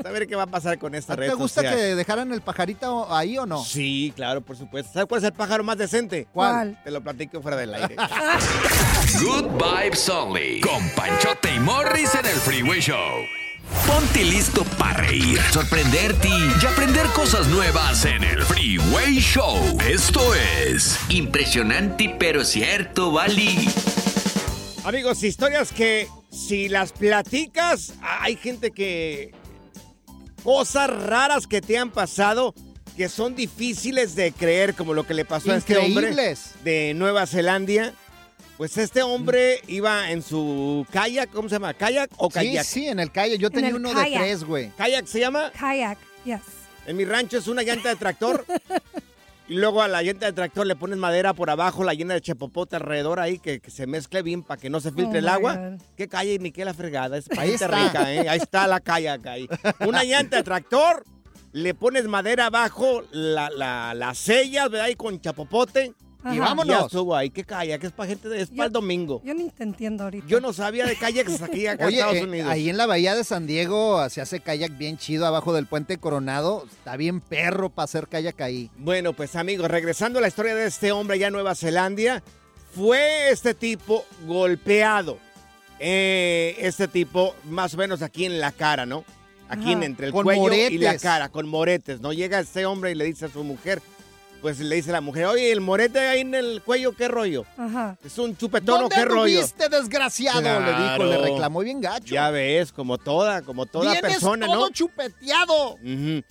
A 0.03 0.09
ver 0.09 0.27
qué 0.27 0.35
va 0.35 0.43
a 0.43 0.47
pasar 0.47 0.77
con 0.79 0.95
esta 0.95 1.13
¿A 1.13 1.15
red 1.15 1.29
¿Te 1.29 1.33
gusta 1.35 1.61
social. 1.61 1.75
que 1.75 1.95
dejaran 1.95 2.31
el 2.31 2.41
pajarito 2.41 3.13
ahí 3.13 3.37
o 3.37 3.45
no? 3.45 3.63
Sí, 3.63 4.11
claro, 4.15 4.41
por 4.41 4.55
supuesto. 4.57 4.93
¿Sabes 4.93 5.07
cuál 5.07 5.19
es 5.19 5.25
el 5.25 5.33
pájaro 5.33 5.63
más 5.63 5.77
decente? 5.77 6.27
¿Cuál? 6.33 6.79
Te 6.83 6.91
lo 6.91 7.01
platico 7.01 7.41
fuera 7.41 7.57
del 7.57 7.73
aire. 7.73 7.95
Good 9.21 9.45
Vibes 9.57 10.09
Only. 10.09 10.61
Con 10.61 10.89
Panchote 10.95 11.53
y 11.55 11.59
Morris 11.59 12.13
en 12.15 12.25
el 12.25 12.35
Freeway 12.37 12.79
Show. 12.79 12.97
Ponte 13.85 14.23
listo 14.23 14.63
para 14.77 15.01
reír, 15.01 15.39
sorprenderte 15.51 16.27
y 16.27 16.65
aprender 16.65 17.07
cosas 17.07 17.47
nuevas 17.47 18.05
en 18.05 18.23
el 18.23 18.43
Freeway 18.43 19.19
Show. 19.19 19.57
Esto 19.87 20.33
es 20.35 20.97
Impresionante 21.09 22.15
pero 22.19 22.43
cierto, 22.43 23.11
Bali. 23.11 23.67
Amigos, 24.83 25.23
historias 25.23 25.71
que 25.71 26.07
si 26.31 26.69
las 26.69 26.91
platicas, 26.91 27.93
hay 28.01 28.35
gente 28.35 28.71
que... 28.71 29.33
Cosas 30.43 30.89
raras 30.89 31.45
que 31.45 31.61
te 31.61 31.77
han 31.77 31.91
pasado 31.91 32.53
que 32.95 33.09
son 33.09 33.35
difíciles 33.35 34.15
de 34.15 34.31
creer, 34.31 34.73
como 34.73 34.93
lo 34.93 35.05
que 35.05 35.13
le 35.13 35.23
pasó 35.23 35.51
a 35.51 35.57
este 35.57 35.77
hombre 35.77 36.15
de 36.63 36.93
Nueva 36.95 37.27
Zelanda. 37.27 37.93
Pues 38.57 38.75
este 38.77 39.03
hombre 39.03 39.61
iba 39.67 40.09
en 40.09 40.23
su 40.23 40.85
kayak, 40.91 41.29
¿cómo 41.31 41.47
se 41.47 41.55
llama? 41.55 41.73
¿Kayak 41.75 42.09
o 42.17 42.27
Sí, 42.27 42.33
kayak? 42.33 42.65
sí, 42.65 42.87
en 42.87 42.99
el 42.99 43.11
calle. 43.11 43.37
Yo 43.37 43.51
tenía 43.51 43.69
el 43.69 43.75
uno 43.75 43.89
de 43.89 43.95
kayak. 43.95 44.19
tres, 44.21 44.43
güey. 44.43 44.71
¿Kayak 44.77 45.05
se 45.05 45.19
llama? 45.19 45.51
Kayak, 45.51 45.99
yes. 46.25 46.41
En 46.87 46.97
mi 46.97 47.05
rancho 47.05 47.37
es 47.37 47.47
una 47.47 47.61
llanta 47.61 47.89
de 47.89 47.95
tractor. 47.97 48.45
y 49.47 49.53
luego 49.57 49.83
a 49.83 49.87
la 49.87 50.01
llanta 50.01 50.25
de 50.25 50.33
tractor 50.33 50.65
le 50.65 50.75
pones 50.75 50.97
madera 50.97 51.35
por 51.35 51.51
abajo, 51.51 51.83
la 51.83 51.93
llena 51.93 52.15
de 52.15 52.21
chapopote 52.21 52.75
alrededor 52.77 53.19
ahí, 53.19 53.37
que, 53.37 53.59
que 53.59 53.69
se 53.69 53.85
mezcle 53.85 54.23
bien 54.23 54.41
para 54.41 54.59
que 54.59 54.71
no 54.71 54.79
se 54.79 54.91
filtre 54.91 55.17
Oh, 55.17 55.19
el 55.19 55.27
agua. 55.29 55.55
God. 55.55 55.81
Que 55.95 56.07
calle 56.07 56.39
ni 56.39 56.51
que 56.51 56.65
la 56.65 56.73
fregada. 56.73 57.15
Es 57.17 57.27
está. 57.29 57.67
rica, 57.67 58.11
¿eh? 58.11 58.27
Ahí 58.27 58.39
está 58.39 58.65
la 58.65 58.79
kayak 58.79 59.23
ahí. 59.27 59.47
Una 59.85 60.03
llanta 60.03 60.37
de 60.37 60.43
tractor, 60.43 61.03
le 61.51 61.75
pones 61.75 62.05
madera 62.05 62.47
abajo, 62.47 63.03
la, 63.11 63.51
la, 63.51 63.93
la 63.93 64.15
sellas, 64.15 64.67
¿verdad? 64.71 64.87
Y 64.87 64.95
con 64.95 65.21
chapopote. 65.21 65.93
Ajá. 66.23 66.35
Y 66.35 66.39
vámonos. 66.39 66.79
Ya 66.79 66.85
estuvo 66.85 67.15
ahí. 67.15 67.29
¿Qué 67.29 67.43
kayak? 67.43 67.83
Es 67.83 67.91
para 67.91 68.09
gente 68.09 68.27
de, 68.29 68.41
es 68.41 68.49
para 68.49 68.65
el 68.65 68.71
domingo. 68.71 69.21
Yo 69.23 69.33
ni 69.33 69.49
te 69.49 69.63
entiendo 69.63 70.03
ahorita. 70.05 70.27
Yo 70.27 70.41
no 70.41 70.51
sabía 70.53 70.85
de 70.85 70.95
kayaks 70.95 71.41
aquí 71.43 71.67
acá 71.67 71.83
en 71.83 71.87
Oye, 71.87 71.97
Estados 71.97 72.17
eh, 72.17 72.23
Unidos. 72.23 72.49
ahí 72.49 72.69
en 72.69 72.77
la 72.77 72.85
bahía 72.85 73.15
de 73.15 73.23
San 73.23 73.47
Diego 73.47 74.07
se 74.09 74.21
hace 74.21 74.39
kayak 74.39 74.77
bien 74.77 74.97
chido 74.97 75.25
abajo 75.25 75.53
del 75.53 75.67
puente 75.67 75.97
Coronado. 75.97 76.65
Está 76.69 76.97
bien 76.97 77.21
perro 77.21 77.69
para 77.69 77.85
hacer 77.85 78.07
kayak 78.07 78.41
ahí. 78.41 78.69
Bueno, 78.77 79.13
pues 79.13 79.35
amigos, 79.35 79.69
regresando 79.69 80.19
a 80.19 80.21
la 80.21 80.27
historia 80.27 80.55
de 80.55 80.65
este 80.67 80.91
hombre 80.91 81.15
allá 81.15 81.27
en 81.27 81.33
Nueva 81.33 81.55
Zelanda, 81.55 82.23
fue 82.73 83.31
este 83.31 83.53
tipo 83.53 84.05
golpeado. 84.25 85.17
Eh, 85.79 86.55
este 86.59 86.87
tipo, 86.87 87.35
más 87.45 87.73
o 87.75 87.77
menos 87.77 88.01
aquí 88.01 88.25
en 88.25 88.39
la 88.39 88.51
cara, 88.51 88.85
¿no? 88.85 89.05
Aquí 89.49 89.71
en, 89.71 89.77
Ajá. 89.77 89.85
entre 89.85 90.07
el 90.07 90.11
Con 90.11 90.23
cuello 90.23 90.51
y 90.53 90.77
la 90.79 90.97
cara, 90.97 91.29
con 91.29 91.47
moretes, 91.47 92.01
¿no? 92.01 92.11
Llega 92.11 92.39
este 92.39 92.65
hombre 92.65 92.91
y 92.91 92.95
le 92.95 93.05
dice 93.05 93.25
a 93.25 93.29
su 93.29 93.43
mujer, 93.43 93.81
pues 94.41 94.59
le 94.59 94.75
dice 94.75 94.89
a 94.89 94.93
la 94.93 95.01
mujer, 95.01 95.25
oye, 95.25 95.51
el 95.51 95.61
morete 95.61 95.99
ahí 95.99 96.21
en 96.21 96.35
el 96.35 96.61
cuello, 96.63 96.95
¿qué 96.95 97.07
rollo? 97.07 97.45
Ajá. 97.57 97.97
¿Es 98.03 98.17
un 98.17 98.37
chupetón 98.37 98.75
o 98.75 98.79
¿Dónde 98.81 98.95
qué 98.95 99.05
rollo? 99.05 99.39
anduviste, 99.39 99.69
desgraciado? 99.69 100.41
Le 100.41 100.91
dijo, 100.91 101.03
le 101.05 101.17
reclamó 101.17 101.59
bien 101.61 101.81
gacho. 101.81 102.13
Ya 102.13 102.29
ves, 102.29 102.71
como 102.71 102.97
toda, 102.97 103.41
como 103.41 103.65
toda 103.65 103.91
Vienes 103.91 104.11
persona, 104.11 104.45
todo 104.45 104.67
¿no? 104.67 104.69
chupeteado. 104.69 105.73
Ujú. 105.75 106.23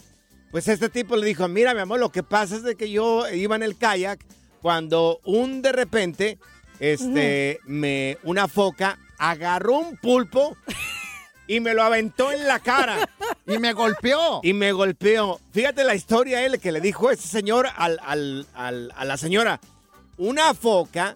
Pues 0.51 0.69
este 0.69 0.89
tipo 0.89 1.17
le 1.17 1.27
dijo, 1.27 1.47
mira 1.49 1.75
mi 1.75 1.81
amor, 1.81 1.99
lo 2.01 2.11
que 2.11 2.23
pasa 2.23 2.57
es 2.57 2.63
de 2.63 2.77
que 2.77 2.91
yo 2.91 3.29
iba 3.31 3.57
en 3.57 3.63
el 3.63 3.77
kayak 3.77 4.25
cuando 4.63 5.21
un 5.25 5.61
de 5.63 5.73
repente, 5.73 6.39
este, 6.81 7.59
me, 7.65 8.19
una 8.23 8.49
foca 8.49 8.99
agarró 9.19 9.79
un 9.79 9.97
pulpo 9.97 10.57
y 11.49 11.61
me 11.61 11.75
lo 11.75 11.83
aventó 11.83 12.33
en 12.33 12.47
la 12.47 12.59
cara 12.61 13.09
Y 13.47 13.59
me 13.59 13.73
golpeó. 13.73 14.41
y 14.43 14.53
me 14.53 14.73
golpeó. 14.73 15.41
Fíjate 15.53 15.85
la 15.85 15.95
historia 15.95 16.45
él 16.45 16.59
que 16.61 16.73
le 16.73 16.81
dijo 16.81 17.11
ese 17.11 17.29
señor 17.29 17.69
al, 17.77 17.99
al- 18.05 18.47
al- 18.55 18.93
a 18.97 19.05
la 19.05 19.17
señora, 19.17 19.61
una 20.19 20.53
foca 20.55 21.15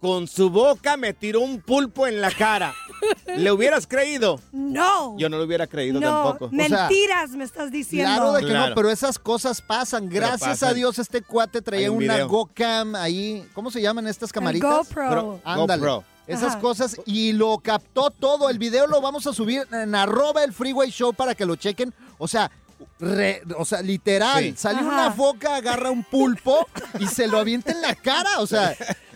con 0.00 0.26
su 0.28 0.50
boca 0.50 0.96
me 0.98 1.14
tiró 1.14 1.40
un 1.40 1.60
pulpo 1.62 2.06
en 2.06 2.20
la 2.20 2.30
cara. 2.30 2.74
¿Le 3.38 3.50
hubieras 3.52 3.86
creído? 3.86 4.38
No. 4.52 5.16
Yo 5.18 5.28
no 5.30 5.38
lo 5.38 5.44
hubiera 5.44 5.66
creído 5.66 5.98
no, 6.00 6.24
tampoco. 6.24 6.50
mentiras 6.52 7.30
me 7.30 7.44
estás 7.44 7.70
diciendo. 7.70 8.10
Claro 8.12 8.32
de 8.34 8.40
que 8.42 8.48
Claro. 8.48 8.68
no, 8.70 8.74
pero 8.74 8.90
esas 8.90 9.18
cosas 9.18 9.62
pasan. 9.62 10.08
Gracias 10.10 10.40
pasan. 10.40 10.68
a 10.70 10.74
Dios 10.74 10.98
este 10.98 11.22
cuate 11.22 11.62
traía 11.62 11.90
un 11.90 12.02
una. 12.04 12.22
GoCam 12.24 12.94
ahí. 12.96 13.46
¿Cómo 13.54 13.70
se 13.70 13.80
llaman 13.80 14.06
estas 14.06 14.28
El 14.30 14.34
camaritas? 14.34 14.70
GoPro. 14.88 15.40
Ándale. 15.44 15.80
GoPro. 15.80 16.04
Esas 16.26 16.52
Ajá. 16.52 16.60
cosas 16.60 16.96
y 17.06 17.32
lo 17.32 17.58
captó 17.58 18.10
todo. 18.10 18.48
El 18.48 18.58
video 18.58 18.86
lo 18.86 19.00
vamos 19.00 19.26
a 19.26 19.32
subir 19.32 19.66
en 19.72 19.94
arroba 19.94 20.42
el 20.44 20.52
Freeway 20.52 20.90
Show 20.90 21.12
para 21.12 21.34
que 21.34 21.44
lo 21.44 21.56
chequen. 21.56 21.92
O 22.18 22.26
sea, 22.28 22.50
re- 22.98 23.42
o 23.58 23.64
sea, 23.64 23.82
literal, 23.82 24.42
Sí. 24.42 24.54
sale 24.56 24.78
Ajá. 24.78 24.88
una 24.88 25.12
foca, 25.12 25.56
agarra 25.56 25.90
un 25.90 26.02
pulpo 26.04 26.66
y 26.98 27.06
se 27.06 27.26
lo 27.26 27.38
avienta 27.38 27.72
en 27.72 27.82
la 27.82 27.94
cara. 27.94 28.40
O 28.40 28.46
sea, 28.46 28.74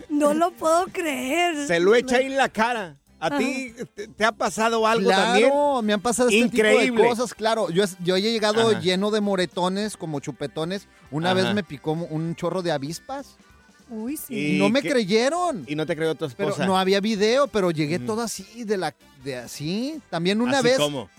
No 0.09 0.33
lo 0.33 0.51
puedo 0.51 0.85
creer. 0.87 1.67
Se 1.67 1.79
lo 1.79 1.95
echa 1.95 2.17
ahí 2.17 2.25
en 2.27 2.37
la 2.37 2.49
cara. 2.49 2.95
¿A 3.21 3.37
ti 3.37 3.73
te, 3.95 4.07
te 4.07 4.23
ha 4.23 4.31
pasado 4.31 4.87
algo 4.87 5.09
claro, 5.09 5.23
también? 5.23 5.51
me 5.85 5.91
han 5.93 5.99
pasado 6.01 6.29
este 6.29 6.43
tipo 6.45 6.55
Increíble. 6.57 7.03
de 7.03 7.09
cosas, 7.09 7.33
claro. 7.33 7.69
Yo, 7.69 7.83
yo 8.01 8.15
he 8.15 8.21
llegado 8.21 8.69
Ajá. 8.69 8.79
lleno 8.79 9.11
de 9.11 9.19
moretones, 9.19 9.97
como 9.97 10.19
chupetones. 10.21 10.87
Una 11.11 11.31
Ajá. 11.31 11.41
vez 11.41 11.53
me 11.53 11.63
picó 11.63 11.91
un 11.91 12.35
chorro 12.35 12.61
de 12.61 12.71
avispas. 12.71 13.35
Uy, 13.89 14.17
sí. 14.17 14.55
Y 14.55 14.59
no 14.59 14.69
me 14.69 14.81
qué- 14.81 14.89
creyeron. 14.89 15.63
Y 15.67 15.75
no 15.75 15.85
te 15.85 15.95
creyó 15.95 16.13
tu 16.15 16.29
Pero 16.29 16.49
esposa. 16.49 16.65
no 16.67 16.77
había 16.77 16.99
video, 16.99 17.47
pero 17.47 17.71
llegué 17.71 17.97
todo 17.99 18.21
así, 18.21 18.63
de 18.63 18.77
la, 18.77 18.93
de 19.23 19.37
así. 19.37 19.99
También 20.09 20.41
una 20.41 20.59
¿Así 20.59 20.67
vez, 20.67 20.77
cómo? 20.77 21.09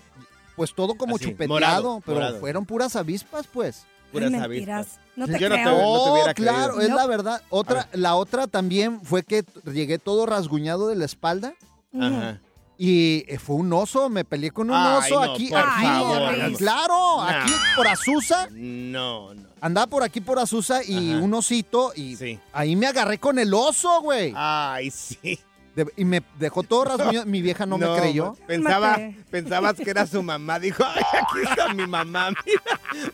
pues 0.56 0.72
todo 0.74 0.94
como 0.94 1.16
Así, 1.16 1.24
chupeteado, 1.26 1.48
morado, 1.54 2.02
pero 2.04 2.16
morado. 2.18 2.40
fueron 2.40 2.64
puras 2.66 2.94
avispas, 2.96 3.46
pues. 3.52 3.84
Puras 4.12 4.32
Ay, 4.32 4.40
avispas. 4.40 4.98
No 5.16 5.26
te 5.26 5.38
Yo 5.38 5.48
no 5.48 5.54
te- 5.56 5.62
creo. 5.62 5.72
no 5.72 5.78
te 5.78 5.84
Oh, 5.84 6.12
hubiera 6.14 6.34
claro, 6.34 6.74
creído. 6.74 6.80
es 6.82 6.88
No. 6.90 6.96
la 6.96 7.06
verdad. 7.06 7.42
Otra, 7.50 7.88
la 7.92 8.14
otra 8.16 8.46
también 8.46 9.00
fue 9.02 9.22
que 9.22 9.44
llegué 9.72 9.98
todo 9.98 10.26
rasguñado 10.26 10.88
de 10.88 10.96
la 10.96 11.04
espalda 11.04 11.54
Ajá. 11.98 12.40
y 12.78 13.24
eh, 13.28 13.38
fue 13.38 13.56
un 13.56 13.72
oso, 13.72 14.08
me 14.08 14.24
peleé 14.24 14.50
con 14.50 14.70
un 14.70 14.76
Ay, 14.76 14.98
oso 15.12 15.24
no, 15.24 15.32
aquí, 15.32 15.48
por 15.48 15.58
aquí, 15.58 15.82
favor. 15.84 16.28
aquí, 16.40 16.54
claro, 16.54 17.16
Nah. 17.18 17.42
aquí 17.42 17.52
por 17.76 17.86
Azusa, 17.88 18.48
No, 18.52 19.34
no. 19.34 19.49
Andaba 19.60 19.86
por 19.86 20.02
aquí 20.02 20.20
por 20.20 20.38
Azusa 20.38 20.82
y 20.84 21.12
Ajá. 21.12 21.22
un 21.22 21.34
osito 21.34 21.92
y 21.94 22.16
Sí. 22.16 22.38
ahí 22.52 22.76
me 22.76 22.86
agarré 22.86 23.18
con 23.18 23.38
el 23.38 23.52
oso, 23.54 24.00
güey. 24.02 24.32
Ay, 24.36 24.90
sí. 24.90 25.38
De- 25.76 25.86
y 25.96 26.04
me 26.04 26.20
dejó 26.38 26.62
todo 26.64 26.84
rasguñado, 26.84 27.26
mi 27.26 27.42
vieja 27.42 27.64
no, 27.64 27.78
me 27.78 27.86
creyó. 27.96 28.36
Pensaba, 28.46 28.98
pensabas 29.30 29.74
que 29.76 29.88
era 29.90 30.04
su 30.06 30.22
mamá. 30.22 30.58
Dijo, 30.58 30.82
ay, 30.84 31.02
aquí 31.12 31.48
está 31.48 31.72
mi 31.72 31.86
mamá. 31.86 32.30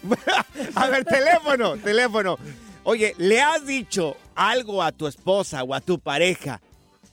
Mira. 0.03 0.47
A 0.75 0.89
ver, 0.89 1.05
teléfono, 1.05 1.77
teléfono. 1.77 2.39
Oye, 2.85 3.15
¿le 3.19 3.43
has 3.43 3.67
dicho 3.67 4.17
algo 4.35 4.83
a 4.83 4.93
tu 4.93 5.07
esposa 5.07 5.63
o 5.65 5.75
a 5.75 5.81
tu 5.81 5.99
pareja 5.99 6.61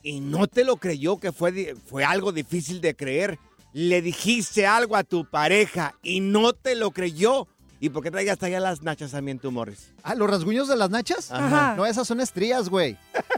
y 0.02 0.20
no 0.20 0.46
te 0.46 0.64
lo 0.64 0.76
creyó 0.76 1.18
que 1.18 1.32
fue, 1.32 1.74
fue 1.86 2.04
algo 2.04 2.32
difícil 2.32 2.80
de 2.80 2.94
creer? 2.96 3.38
¿Le 3.74 4.00
dijiste 4.00 4.66
algo 4.66 4.96
a 4.96 5.02
tu 5.04 5.24
pareja 5.28 5.94
y 6.02 6.20
no 6.20 6.52
te 6.52 6.74
lo 6.76 6.92
creyó? 6.92 7.48
¿Y 7.84 7.90
por 7.90 8.02
qué 8.02 8.10
traías 8.10 8.32
hasta 8.32 8.46
allá 8.46 8.60
las 8.60 8.80
nachas 8.80 9.10
también 9.10 9.38
tú, 9.38 9.52
Morris? 9.52 9.92
Ah, 10.02 10.14
¿los 10.14 10.30
rasguños 10.30 10.68
de 10.68 10.74
las 10.74 10.88
nachas? 10.88 11.30
Ajá. 11.30 11.74
No, 11.76 11.84
esas 11.84 12.08
son 12.08 12.18
estrías, 12.18 12.70
güey. 12.70 12.96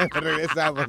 Regresamos. 0.12 0.88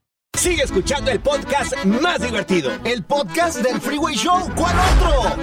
Sigue 0.37 0.63
escuchando 0.63 1.11
el 1.11 1.19
podcast 1.19 1.75
más 1.85 2.19
divertido. 2.21 2.71
El 2.83 3.03
podcast 3.03 3.59
del 3.59 3.79
Freeway 3.79 4.15
Show, 4.15 4.49
¿cuál 4.55 4.75
otro? 4.95 5.35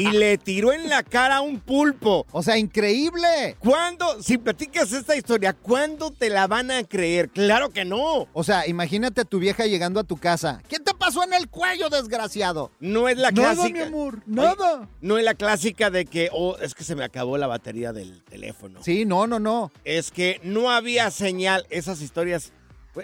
y 0.00 0.10
le 0.12 0.38
tiró 0.38 0.72
en 0.72 0.88
la 0.88 1.02
cara 1.02 1.36
a 1.36 1.40
un 1.42 1.60
pulpo. 1.60 2.26
O 2.32 2.42
sea, 2.42 2.56
increíble. 2.56 3.54
¿Cuándo? 3.58 4.22
Si 4.22 4.38
platicas 4.38 4.92
esta 4.92 5.14
historia, 5.14 5.52
¿cuándo 5.52 6.10
te 6.10 6.30
la 6.30 6.46
van 6.46 6.70
a 6.70 6.84
creer? 6.84 7.28
Claro 7.28 7.68
que 7.68 7.84
no. 7.84 8.26
O 8.32 8.44
sea, 8.44 8.66
imagínate 8.66 9.20
a 9.20 9.24
tu 9.26 9.38
vieja 9.38 9.66
llegando 9.66 10.00
a 10.00 10.04
tu 10.04 10.16
casa. 10.16 10.62
¿Qué 10.66 10.78
te 10.80 10.94
pasó 10.94 11.22
en 11.22 11.34
el 11.34 11.48
cuello, 11.48 11.90
desgraciado? 11.90 12.70
No 12.80 13.10
es 13.10 13.18
la 13.18 13.30
Nada, 13.30 13.52
clásica. 13.54 13.78
mi 13.78 13.84
amor, 13.84 14.14
Oye, 14.16 14.24
nada. 14.26 14.88
no 15.02 15.18
es 15.18 15.24
la 15.24 15.34
clásica 15.34 15.90
de 15.90 16.06
que, 16.06 16.30
oh, 16.32 16.56
es 16.62 16.74
que 16.74 16.82
se 16.82 16.96
me 16.96 17.04
acabó 17.04 17.36
la 17.36 17.46
batería 17.46 17.92
del 17.92 18.22
teléfono. 18.24 18.82
Sí, 18.82 19.04
no, 19.04 19.26
no, 19.26 19.38
no. 19.38 19.70
Es 19.84 20.10
que 20.10 20.40
no 20.44 20.70
había 20.70 21.10
señal. 21.10 21.66
Esas 21.68 22.00
historias 22.00 22.52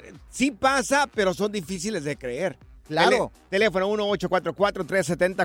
pues, 0.00 0.12
sí 0.28 0.50
pasa, 0.50 1.07
pero 1.14 1.33
son 1.35 1.52
difíciles 1.52 2.02
de 2.04 2.16
creer. 2.16 2.57
Claro. 2.88 3.30
Tele- 3.48 3.70
teléfono 3.70 3.88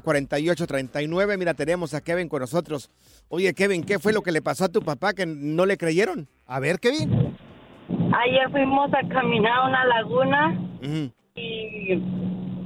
1-844-370-4839. 0.03 1.37
Mira, 1.37 1.53
tenemos 1.53 1.93
a 1.93 2.01
Kevin 2.01 2.27
con 2.29 2.41
nosotros. 2.41 2.89
Oye, 3.29 3.53
Kevin, 3.53 3.83
¿qué 3.83 3.99
fue 3.99 4.11
lo 4.13 4.21
que 4.21 4.31
le 4.31 4.41
pasó 4.41 4.65
a 4.65 4.69
tu 4.69 4.81
papá 4.81 5.13
que 5.13 5.25
no 5.25 5.65
le 5.65 5.77
creyeron? 5.77 6.27
A 6.45 6.59
ver, 6.59 6.79
Kevin. 6.79 7.35
Ayer 7.89 8.49
fuimos 8.51 8.89
a 8.93 9.07
caminar 9.07 9.53
a 9.59 9.67
una 9.67 9.85
laguna 9.85 10.59
y, 11.35 11.93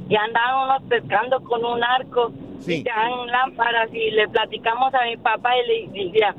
y 0.09 0.15
andábamos 0.15 0.87
pescando 0.89 1.41
con 1.43 1.63
un 1.65 1.83
arco 1.83 2.31
Sí. 2.59 2.75
y 2.75 2.83
dan 2.83 3.27
lámparas 3.27 3.89
y 3.93 4.09
le 4.11 4.27
platicamos 4.29 4.93
a 4.93 5.03
mi 5.05 5.17
papá 5.17 5.49
y 5.57 5.67
le 5.67 5.87
decía, 6.05 6.33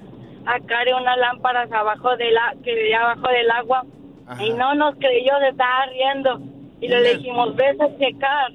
acá 0.46 0.78
hay 0.78 0.92
unas 0.98 1.18
lámparas 1.18 1.70
abajo 1.70 2.16
del, 2.16 2.36
a- 2.38 2.54
que 2.64 2.74
veía 2.74 3.02
abajo 3.02 3.28
del 3.28 3.50
agua 3.50 3.84
Ajá. 4.26 4.42
y 4.44 4.52
no 4.54 4.74
nos 4.74 4.94
creyó, 4.96 5.32
se 5.40 5.48
estaba 5.48 5.86
riendo 5.86 6.40
y 6.80 6.88
le 6.88 7.14
dijimos, 7.14 7.54
ves 7.56 7.76
a 7.80 7.88
checar 7.98 8.52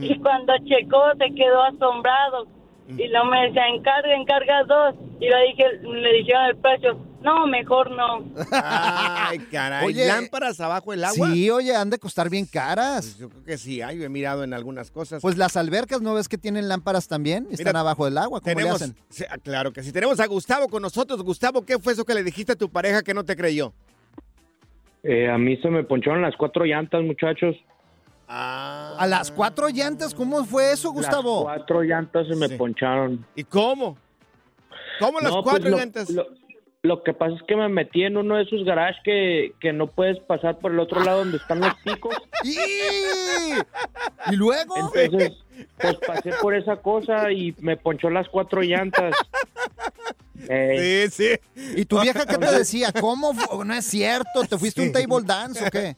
y 0.00 0.18
cuando 0.18 0.52
checó 0.66 1.02
se 1.18 1.34
quedó 1.34 1.62
asombrado 1.62 2.46
y 2.88 3.08
luego 3.08 3.26
me 3.26 3.46
decía, 3.46 3.68
encarga, 3.68 4.14
encarga 4.14 4.64
dos 4.64 4.94
y 5.20 5.28
le 5.28 5.42
dije, 5.48 5.64
le 5.82 6.12
dijeron 6.14 6.44
el 6.46 6.56
precio, 6.56 6.98
no, 7.20 7.46
mejor 7.46 7.90
no. 7.90 8.24
Ay, 8.52 9.38
caray. 9.52 9.86
Oye. 9.86 10.06
¿Lámparas 10.06 10.60
abajo 10.60 10.92
del 10.92 11.04
agua? 11.04 11.30
Sí, 11.32 11.50
oye, 11.50 11.74
han 11.74 11.90
de 11.90 11.98
costar 11.98 12.30
bien 12.30 12.46
caras. 12.46 13.04
Pues 13.06 13.18
yo 13.18 13.28
creo 13.28 13.44
que 13.44 13.58
sí, 13.58 13.82
ay, 13.82 13.98
yo 13.98 14.04
he 14.04 14.08
mirado 14.08 14.44
en 14.44 14.54
algunas 14.54 14.90
cosas. 14.90 15.20
Pues 15.20 15.36
las 15.36 15.56
albercas, 15.56 16.00
¿no 16.00 16.14
ves 16.14 16.28
que 16.28 16.38
tienen 16.38 16.68
lámparas 16.68 17.08
también? 17.08 17.46
Están 17.50 17.72
Mira, 17.72 17.80
abajo 17.80 18.04
del 18.04 18.16
agua, 18.18 18.40
¿cómo 18.40 18.54
tenemos, 18.54 18.80
le 18.80 18.86
hacen? 18.86 19.26
ah, 19.30 19.38
claro 19.38 19.72
que 19.72 19.82
sí. 19.82 19.92
Tenemos 19.92 20.20
a 20.20 20.26
Gustavo 20.26 20.68
con 20.68 20.80
nosotros. 20.82 21.22
Gustavo, 21.22 21.62
¿qué 21.66 21.78
fue 21.78 21.92
eso 21.92 22.04
que 22.04 22.14
le 22.14 22.22
dijiste 22.22 22.52
a 22.52 22.56
tu 22.56 22.70
pareja 22.70 23.02
que 23.02 23.12
no 23.14 23.24
te 23.24 23.36
creyó? 23.36 23.72
Eh, 25.02 25.28
a 25.30 25.38
mí 25.38 25.56
se 25.58 25.68
me 25.70 25.84
poncharon 25.84 26.22
las 26.22 26.36
cuatro 26.36 26.64
llantas, 26.64 27.02
muchachos. 27.02 27.56
A 28.26 29.06
las 29.08 29.30
cuatro 29.30 29.68
llantas, 29.68 30.14
¿cómo 30.14 30.44
fue 30.44 30.72
eso, 30.72 30.90
Gustavo? 30.92 31.44
Las 31.48 31.56
cuatro 31.58 31.82
llantas 31.82 32.26
se 32.28 32.36
me 32.36 32.48
Sí. 32.48 32.56
poncharon. 32.56 33.24
¿Y 33.34 33.44
cómo? 33.44 33.96
¿Cómo 35.00 35.20
las 35.20 35.30
No, 35.32 35.42
pues, 35.42 35.52
cuatro 35.54 35.70
lo- 35.70 35.78
llantas? 35.78 36.10
Lo, 36.10 36.26
lo 36.82 37.02
que 37.02 37.14
pasa 37.14 37.36
es 37.36 37.42
que 37.44 37.56
me 37.56 37.68
metí 37.70 38.02
en 38.04 38.16
uno 38.18 38.36
de 38.36 38.42
esos 38.42 38.64
garages 38.64 38.96
que, 39.02 39.52
que 39.60 39.72
no 39.72 39.86
puedes 39.86 40.18
pasar 40.20 40.58
por 40.58 40.72
el 40.72 40.78
otro 40.80 41.02
lado 41.02 41.20
donde 41.20 41.38
están 41.38 41.60
los 41.60 41.72
picos. 41.84 42.14
¿Y 44.30 44.36
luego? 44.36 44.74
Entonces, 44.76 45.32
pues 45.80 45.96
pasé 46.06 46.32
por 46.42 46.54
esa 46.54 46.76
cosa 46.76 47.32
y 47.32 47.54
me 47.60 47.76
ponchó 47.76 48.10
las 48.10 48.28
cuatro 48.28 48.60
llantas. 48.62 49.14
Eh, 50.48 51.08
Sí, 51.10 51.38
sí. 51.56 51.72
¿Y 51.80 51.84
tu 51.84 52.00
vieja 52.00 52.26
qué 52.26 52.36
te 52.38 52.50
decía? 52.58 52.92
¿Cómo? 52.92 53.32
No 53.64 53.74
es 53.74 53.84
cierto, 53.84 54.44
¿te 54.48 54.58
fuiste 54.58 54.80
a 54.80 54.84
un 54.84 54.92
table 54.92 55.24
dance 55.26 55.66
o 55.66 55.70
qué? 55.70 55.96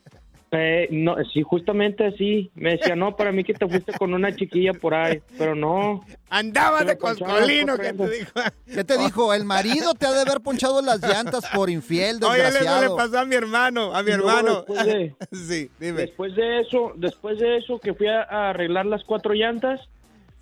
eh, 0.52 0.88
no, 0.90 1.14
sí, 1.32 1.42
justamente 1.42 2.04
así. 2.06 2.50
Me 2.56 2.70
decía, 2.72 2.96
no, 2.96 3.14
para 3.14 3.30
mí 3.30 3.44
que 3.44 3.54
te 3.54 3.68
fuiste 3.68 3.92
con 3.92 4.12
una 4.14 4.34
chiquilla 4.34 4.72
por 4.72 4.94
ahí, 4.94 5.20
pero 5.38 5.54
no. 5.54 6.04
Me 6.32 6.84
de 6.86 6.98
coscolino, 6.98 7.76
¿qué 7.78 7.92
te 7.92 8.08
dijo? 8.10 8.32
¿Qué 8.66 8.82
te 8.84 8.98
dijo? 8.98 9.32
El 9.32 9.44
marido 9.44 9.94
te 9.94 10.06
ha 10.06 10.12
de 10.12 10.22
haber 10.22 10.40
ponchado 10.40 10.82
las 10.82 11.00
llantas 11.02 11.44
por 11.54 11.70
infiel, 11.70 12.16
Oye, 12.24 12.40
eso 12.40 12.48
le 12.48 12.52
desgraciado. 12.58 12.96
pasó 12.96 13.18
a 13.20 13.24
mi 13.24 13.36
hermano, 13.36 13.94
a 13.94 14.02
mi 14.02 14.10
hermano. 14.10 14.64
después 14.66 14.86
de- 14.86 15.14
Sí, 15.32 15.70
dime. 15.78 16.00
Después 16.00 16.34
de 16.34 16.60
eso, 16.62 16.94
después 16.96 17.38
de 17.38 17.58
eso 17.58 17.78
que 17.78 17.94
fui 17.94 18.08
a, 18.08 18.22
a 18.22 18.50
arreglar 18.50 18.86
las 18.86 19.04
cuatro 19.04 19.34
llantas, 19.34 19.80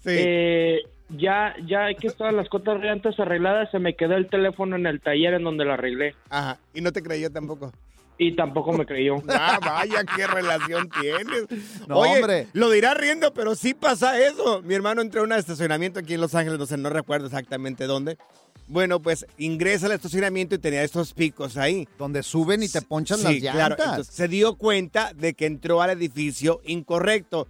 Sí. 0.02 0.10
eh, 0.16 0.78
ya, 1.10 1.54
ya 1.66 1.92
que 1.94 2.06
estaban 2.06 2.36
las 2.36 2.48
cuatro 2.48 2.78
llantas 2.78 3.18
arregladas, 3.18 3.70
se 3.70 3.78
me 3.78 3.94
quedó 3.94 4.14
el 4.16 4.28
teléfono 4.28 4.76
en 4.76 4.86
el 4.86 5.00
taller 5.00 5.34
en 5.34 5.44
donde 5.44 5.64
lo 5.64 5.72
arreglé. 5.74 6.14
Ajá, 6.30 6.58
y 6.74 6.80
no 6.80 6.92
te 6.92 7.02
creyó 7.02 7.30
tampoco. 7.30 7.72
Y 8.20 8.34
tampoco 8.34 8.72
me 8.72 8.84
creyó. 8.84 9.14
Ah, 9.28 9.60
vaya, 9.64 10.02
qué 10.16 10.26
relación 10.26 10.88
tienes. 11.00 11.44
No, 11.86 11.98
Oye, 11.98 12.16
hombre. 12.16 12.46
lo 12.52 12.68
dirá 12.70 12.92
riendo, 12.94 13.32
pero 13.32 13.54
sí 13.54 13.74
pasa 13.74 14.18
eso. 14.20 14.60
Mi 14.62 14.74
hermano 14.74 15.02
entró 15.02 15.20
a 15.20 15.24
un 15.24 15.32
estacionamiento 15.32 16.00
aquí 16.00 16.14
en 16.14 16.20
Los 16.20 16.34
Ángeles, 16.34 16.58
no 16.58 16.66
sé, 16.66 16.76
no 16.76 16.90
recuerdo 16.90 17.26
exactamente 17.26 17.84
dónde. 17.86 18.18
Bueno, 18.66 19.00
pues 19.00 19.24
ingresa 19.38 19.86
al 19.86 19.92
estacionamiento 19.92 20.56
y 20.56 20.58
tenía 20.58 20.82
estos 20.82 21.14
picos 21.14 21.56
ahí. 21.56 21.88
Donde 21.96 22.22
suben 22.24 22.62
y 22.62 22.68
te 22.68 22.82
ponchan 22.82 23.18
Sí, 23.18 23.40
las 23.40 23.54
claro. 23.54 23.58
llantas. 23.76 23.86
Entonces, 23.88 24.14
se 24.14 24.28
dio 24.28 24.56
cuenta 24.56 25.12
de 25.14 25.32
que 25.34 25.46
entró 25.46 25.80
al 25.80 25.90
edificio 25.90 26.60
incorrecto. 26.64 27.46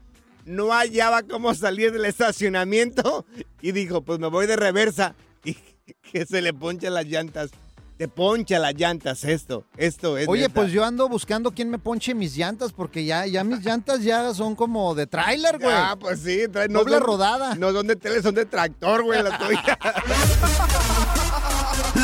No 0.48 0.72
hallaba 0.72 1.22
cómo 1.22 1.54
salir 1.54 1.92
del 1.92 2.04
estacionamiento 2.06 3.26
y 3.61 3.72
dijo, 3.72 4.00
pues 4.02 4.18
me 4.18 4.28
voy 4.28 4.46
de 4.46 4.56
reversa 4.56 5.14
y 5.44 5.54
que 6.12 6.26
se 6.26 6.40
le 6.42 6.52
ponchan 6.54 6.94
las 6.94 7.04
llantas. 7.06 7.50
Te 7.98 8.06
poncha 8.06 8.61
las 8.61 8.74
llantas 8.76 9.24
esto. 9.24 9.64
Esto 9.76 10.16
es 10.18 10.28
Oye, 10.28 10.42
neta. 10.42 10.54
pues 10.54 10.70
yo 10.70 10.84
ando 10.84 11.08
buscando 11.08 11.50
quién 11.50 11.68
me 11.68 11.80
ponche 11.80 12.14
mis 12.14 12.37
llantas 12.37 12.72
porque 12.72 13.04
ya, 13.04 13.26
ya 13.26 13.42
mis 13.42 13.58
llantas 13.64 14.04
ya 14.04 14.32
son 14.34 14.54
como 14.54 14.94
de 14.94 15.08
tráiler, 15.08 15.58
güey. 15.61 15.74
Ah, 15.76 15.96
pues 15.98 16.20
sí, 16.20 16.42
trae, 16.50 16.68
Doble 16.68 16.94
son- 16.94 17.02
rodada. 17.02 17.54
No 17.56 17.72
son 17.72 17.88
de 17.88 17.96
tele, 17.96 18.22
son 18.22 18.37
de 18.37 18.46
tractor, 18.46 19.02
güey, 19.02 19.20
la 19.20 19.37
tuya. 19.37 19.78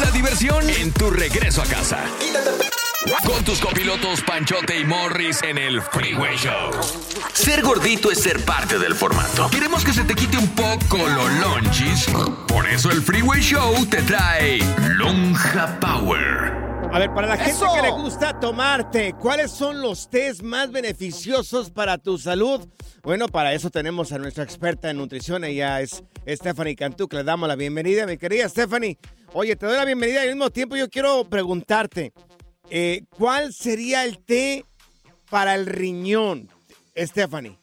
La 0.02 0.10
diversión 0.10 0.68
en 0.68 0.90
tu 0.92 1.10
regreso 1.10 1.62
a 1.62 1.66
casa. 1.66 2.04
Con 3.04 3.44
tus 3.44 3.60
copilotos 3.60 4.22
Panchote 4.22 4.78
y 4.78 4.84
Morris 4.84 5.42
en 5.42 5.58
el 5.58 5.82
Freeway 5.82 6.36
Show. 6.36 6.70
Ser 7.34 7.62
gordito 7.62 8.10
es 8.10 8.22
ser 8.22 8.42
parte 8.46 8.78
del 8.78 8.94
formato. 8.94 9.50
Queremos 9.50 9.84
que 9.84 9.92
se 9.92 10.04
te 10.04 10.14
quite 10.14 10.38
un 10.38 10.48
poco 10.48 10.96
los 10.96 11.30
lonchis. 11.34 12.06
Por 12.48 12.66
eso 12.66 12.90
el 12.90 13.02
Freeway 13.02 13.42
Show 13.42 13.84
te 13.86 14.00
trae 14.02 14.58
Lonja 14.96 15.78
Power. 15.80 16.64
A 16.92 16.98
ver, 16.98 17.12
para 17.12 17.26
la 17.26 17.36
gente 17.36 17.50
¡Eso! 17.52 17.74
que 17.74 17.82
le 17.82 17.90
gusta 17.90 18.40
tomarte, 18.40 19.12
¿cuáles 19.20 19.50
son 19.50 19.82
los 19.82 20.08
tés 20.08 20.42
más 20.42 20.70
beneficiosos 20.70 21.70
para 21.70 21.98
tu 21.98 22.16
salud? 22.16 22.66
Bueno, 23.02 23.28
para 23.28 23.52
eso 23.52 23.68
tenemos 23.68 24.12
a 24.12 24.18
nuestra 24.18 24.44
experta 24.44 24.90
en 24.90 24.96
nutrición, 24.96 25.44
ella 25.44 25.80
es 25.80 26.02
Stephanie 26.26 26.76
Cantú, 26.76 27.08
que 27.08 27.16
le 27.16 27.24
damos 27.24 27.48
la 27.48 27.56
bienvenida, 27.56 28.06
mi 28.06 28.16
querida 28.16 28.48
Stephanie. 28.48 28.96
Oye, 29.32 29.56
te 29.56 29.66
doy 29.66 29.76
la 29.76 29.84
bienvenida 29.84 30.24
y 30.24 30.28
al 30.28 30.36
mismo 30.36 30.50
tiempo 30.50 30.76
yo 30.76 30.88
quiero 30.88 31.24
preguntarte, 31.24 32.12
eh, 32.70 33.04
¿cuál 33.16 33.52
sería 33.52 34.04
el 34.04 34.18
té 34.18 34.64
para 35.30 35.54
el 35.54 35.66
riñón, 35.66 36.48
Stephanie? 36.96 37.58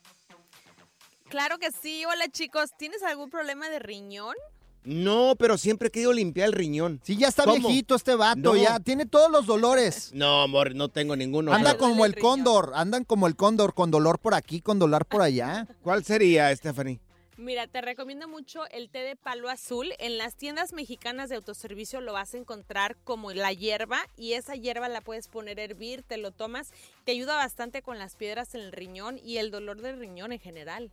Claro 1.29 1.57
que 1.59 1.71
sí. 1.71 2.03
Hola 2.05 2.27
chicos, 2.29 2.71
¿tienes 2.77 3.03
algún 3.03 3.29
problema 3.29 3.69
de 3.69 3.79
riñón? 3.79 4.35
No, 4.83 5.35
pero 5.37 5.57
siempre 5.59 5.89
he 5.89 5.91
querido 5.91 6.11
limpiar 6.11 6.47
el 6.47 6.53
riñón. 6.53 6.99
Sí, 7.03 7.15
ya 7.15 7.27
está 7.27 7.43
¿Cómo? 7.43 7.67
viejito 7.67 7.93
este 7.95 8.15
vato, 8.15 8.39
No. 8.41 8.55
ya 8.55 8.79
tiene 8.79 9.05
todos 9.05 9.29
los 9.31 9.45
dolores. 9.45 10.09
No, 10.13 10.41
amor, 10.41 10.73
no 10.75 10.89
tengo 10.89 11.15
ninguno. 11.15 11.53
Anda 11.53 11.77
como 11.77 12.05
el 12.05 12.15
cóndor, 12.15 12.71
andan 12.75 13.03
como 13.05 13.27
el 13.27 13.35
cóndor, 13.35 13.73
con 13.75 13.91
dolor 13.91 14.17
por 14.19 14.33
aquí, 14.33 14.59
con 14.61 14.79
dolor 14.79 15.05
por 15.05 15.21
allá. 15.21 15.67
¿Cuál 15.83 16.03
sería, 16.03 16.53
Stephanie? 16.55 16.99
Mira, 17.41 17.65
te 17.65 17.82
recomiendo 17.82 18.27
mucho 18.27 18.67
el 18.69 18.89
té 18.91 18.99
de 18.99 19.15
palo 19.15 19.49
azul. 19.49 19.93
En 19.97 20.19
las 20.19 20.36
tiendas 20.36 20.73
mexicanas 20.73 21.27
de 21.27 21.38
autoservicio 21.38 21.99
lo 21.99 22.13
vas 22.13 22.36
a 22.36 22.38
encontrar 22.38 22.97
como 23.04 23.32
la 23.34 23.51
hierba 23.51 23.97
y 24.15 24.34
esa 24.34 24.54
hierba 24.54 24.88
la 24.89 25.01
puedes 25.01 25.27
poner 25.27 25.60
a 25.60 25.63
hervir, 25.63 26.04
te 26.04 26.17
lo 26.17 26.30
tomas, 26.30 26.69
te 27.04 27.13
ayuda 27.13 27.36
bastante 27.38 27.82
con 27.82 27.97
las 27.97 28.15
piedras 28.15 28.54
en 28.54 28.62
el 28.62 28.71
riñón 28.71 29.19
y 29.23 29.38
el 29.38 29.49
dolor 29.49 29.82
del 29.82 29.97
riñón 29.97 30.32
en 30.34 30.39
general. 30.39 30.91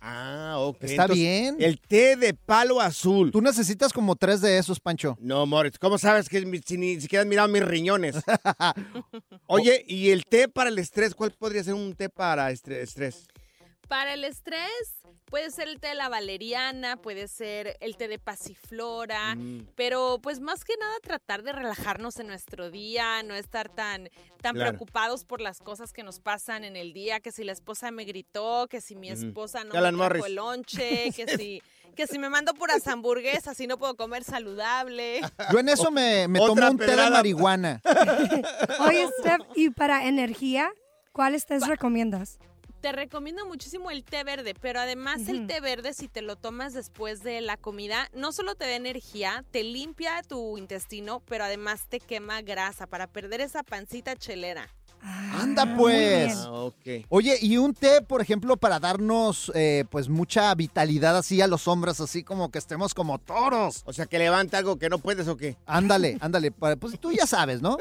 Ah, 0.00 0.54
ok. 0.60 0.78
Está 0.84 1.06
bien. 1.06 1.56
El 1.60 1.78
té 1.78 2.16
de 2.16 2.32
palo 2.32 2.80
azul. 2.80 3.30
Tú 3.30 3.42
necesitas 3.42 3.92
como 3.92 4.16
tres 4.16 4.40
de 4.40 4.56
esos, 4.56 4.80
Pancho. 4.80 5.18
No, 5.20 5.44
Moritz, 5.44 5.78
¿cómo 5.78 5.98
sabes 5.98 6.30
que 6.30 6.40
mi- 6.46 6.60
si 6.60 6.78
ni 6.78 6.98
siquiera 7.02 7.20
has 7.20 7.28
mirado 7.28 7.48
mis 7.48 7.62
riñones? 7.62 8.16
Oye, 9.46 9.84
¿y 9.86 10.08
el 10.08 10.24
té 10.24 10.48
para 10.48 10.70
el 10.70 10.78
estrés? 10.78 11.14
¿Cuál 11.14 11.32
podría 11.32 11.62
ser 11.62 11.74
un 11.74 11.94
té 11.94 12.08
para 12.08 12.50
estrés? 12.50 13.26
Para 13.90 14.14
el 14.14 14.22
estrés, 14.22 14.70
puede 15.24 15.50
ser 15.50 15.66
el 15.66 15.80
té 15.80 15.88
de 15.88 15.94
la 15.96 16.08
valeriana, 16.08 16.96
puede 16.96 17.26
ser 17.26 17.76
el 17.80 17.96
té 17.96 18.06
de 18.06 18.20
pasiflora, 18.20 19.34
Mm. 19.34 19.66
pero 19.74 20.20
pues 20.22 20.38
más 20.38 20.64
que 20.64 20.74
nada 20.78 20.94
tratar 21.02 21.42
de 21.42 21.50
relajarnos 21.50 22.16
en 22.20 22.28
nuestro 22.28 22.70
día, 22.70 23.20
no 23.24 23.34
estar 23.34 23.68
tan, 23.68 24.08
tan 24.40 24.54
Claro. 24.54 24.70
preocupados 24.70 25.24
por 25.24 25.40
las 25.40 25.58
cosas 25.58 25.92
que 25.92 26.04
nos 26.04 26.20
pasan 26.20 26.62
en 26.62 26.76
el 26.76 26.92
día, 26.92 27.18
que 27.18 27.32
si 27.32 27.42
la 27.42 27.50
esposa 27.50 27.90
me 27.90 28.04
gritó, 28.04 28.68
que 28.68 28.80
si 28.80 28.94
mi 28.94 29.10
esposa 29.10 29.64
no 29.64 29.74
Alan 29.74 29.96
me 29.96 30.06
trajo 30.06 30.24
el 30.26 30.36
lonche, 30.36 31.10
que 31.16 31.26
si, 31.36 31.60
que 31.96 32.06
si 32.06 32.20
me 32.20 32.28
mando 32.30 32.54
puras 32.54 32.86
hamburguesas 32.86 33.58
y 33.58 33.66
no 33.66 33.76
puedo 33.76 33.96
comer 33.96 34.22
saludable. 34.22 35.20
Yo 35.52 35.58
en 35.58 35.68
eso 35.68 35.90
me, 35.90 36.28
me 36.28 36.38
tomo 36.38 36.52
Otra 36.52 36.70
un 36.70 36.78
té 36.78 36.86
de 36.94 37.10
marihuana. 37.10 37.80
Oye, 38.86 39.08
Steph, 39.18 39.42
¿y 39.56 39.70
para 39.70 40.06
energía? 40.06 40.70
¿Cuáles 41.10 41.44
te 41.44 41.58
recomiendas? 41.58 42.38
Te 42.80 42.92
recomiendo 42.92 43.44
muchísimo 43.46 43.90
el 43.90 44.04
té 44.04 44.24
verde, 44.24 44.54
pero 44.58 44.80
además 44.80 45.28
el 45.28 45.46
té 45.46 45.60
verde 45.60 45.92
si 45.92 46.08
te 46.08 46.22
lo 46.22 46.36
tomas 46.36 46.72
después 46.72 47.22
de 47.22 47.42
la 47.42 47.58
comida, 47.58 48.08
no 48.14 48.32
solo 48.32 48.54
te 48.54 48.64
da 48.64 48.74
energía, 48.74 49.44
te 49.50 49.62
limpia 49.62 50.22
tu 50.22 50.56
intestino, 50.56 51.20
pero 51.26 51.44
además 51.44 51.82
te 51.90 52.00
quema 52.00 52.40
grasa 52.40 52.86
para 52.86 53.06
perder 53.06 53.42
esa 53.42 53.62
pancita 53.62 54.16
chelera. 54.16 54.66
Anda 55.02 55.64
muy 55.64 55.92
pues. 55.92 56.34
Ah, 56.36 56.52
ok. 56.52 57.06
Oye, 57.08 57.38
y 57.40 57.56
un 57.56 57.74
té, 57.74 58.02
por 58.02 58.20
ejemplo, 58.20 58.56
para 58.56 58.78
darnos 58.78 59.50
eh, 59.54 59.84
pues 59.90 60.08
mucha 60.08 60.54
vitalidad 60.54 61.16
así 61.16 61.40
a 61.40 61.46
los 61.46 61.68
hombres, 61.68 62.00
así 62.00 62.22
como 62.22 62.50
que 62.50 62.58
estemos 62.58 62.92
como 62.92 63.18
toros. 63.18 63.82
O 63.86 63.92
sea, 63.92 64.06
que 64.06 64.18
levanta 64.18 64.58
algo 64.58 64.78
que 64.78 64.90
no 64.90 64.98
puedes 64.98 65.26
o 65.28 65.36
qué. 65.36 65.56
Ándale, 65.66 66.18
ándale. 66.20 66.50
Pues 66.50 66.98
tú 67.00 67.12
ya 67.12 67.26
sabes, 67.26 67.62
¿no? 67.62 67.78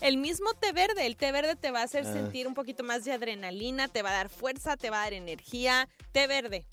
El 0.00 0.16
mismo 0.16 0.52
té 0.54 0.72
verde, 0.72 1.06
el 1.06 1.16
té 1.16 1.32
verde 1.32 1.56
te 1.56 1.70
va 1.70 1.80
a 1.80 1.84
hacer 1.84 2.04
Ah. 2.06 2.12
sentir 2.12 2.46
un 2.46 2.54
poquito 2.54 2.82
más 2.84 3.04
de 3.04 3.12
adrenalina, 3.12 3.88
te 3.88 4.02
va 4.02 4.10
a 4.10 4.14
dar 4.14 4.28
fuerza, 4.28 4.76
te 4.76 4.90
va 4.90 5.00
a 5.00 5.04
dar 5.04 5.12
energía. 5.14 5.88
Té 6.12 6.26
verde. 6.26 6.64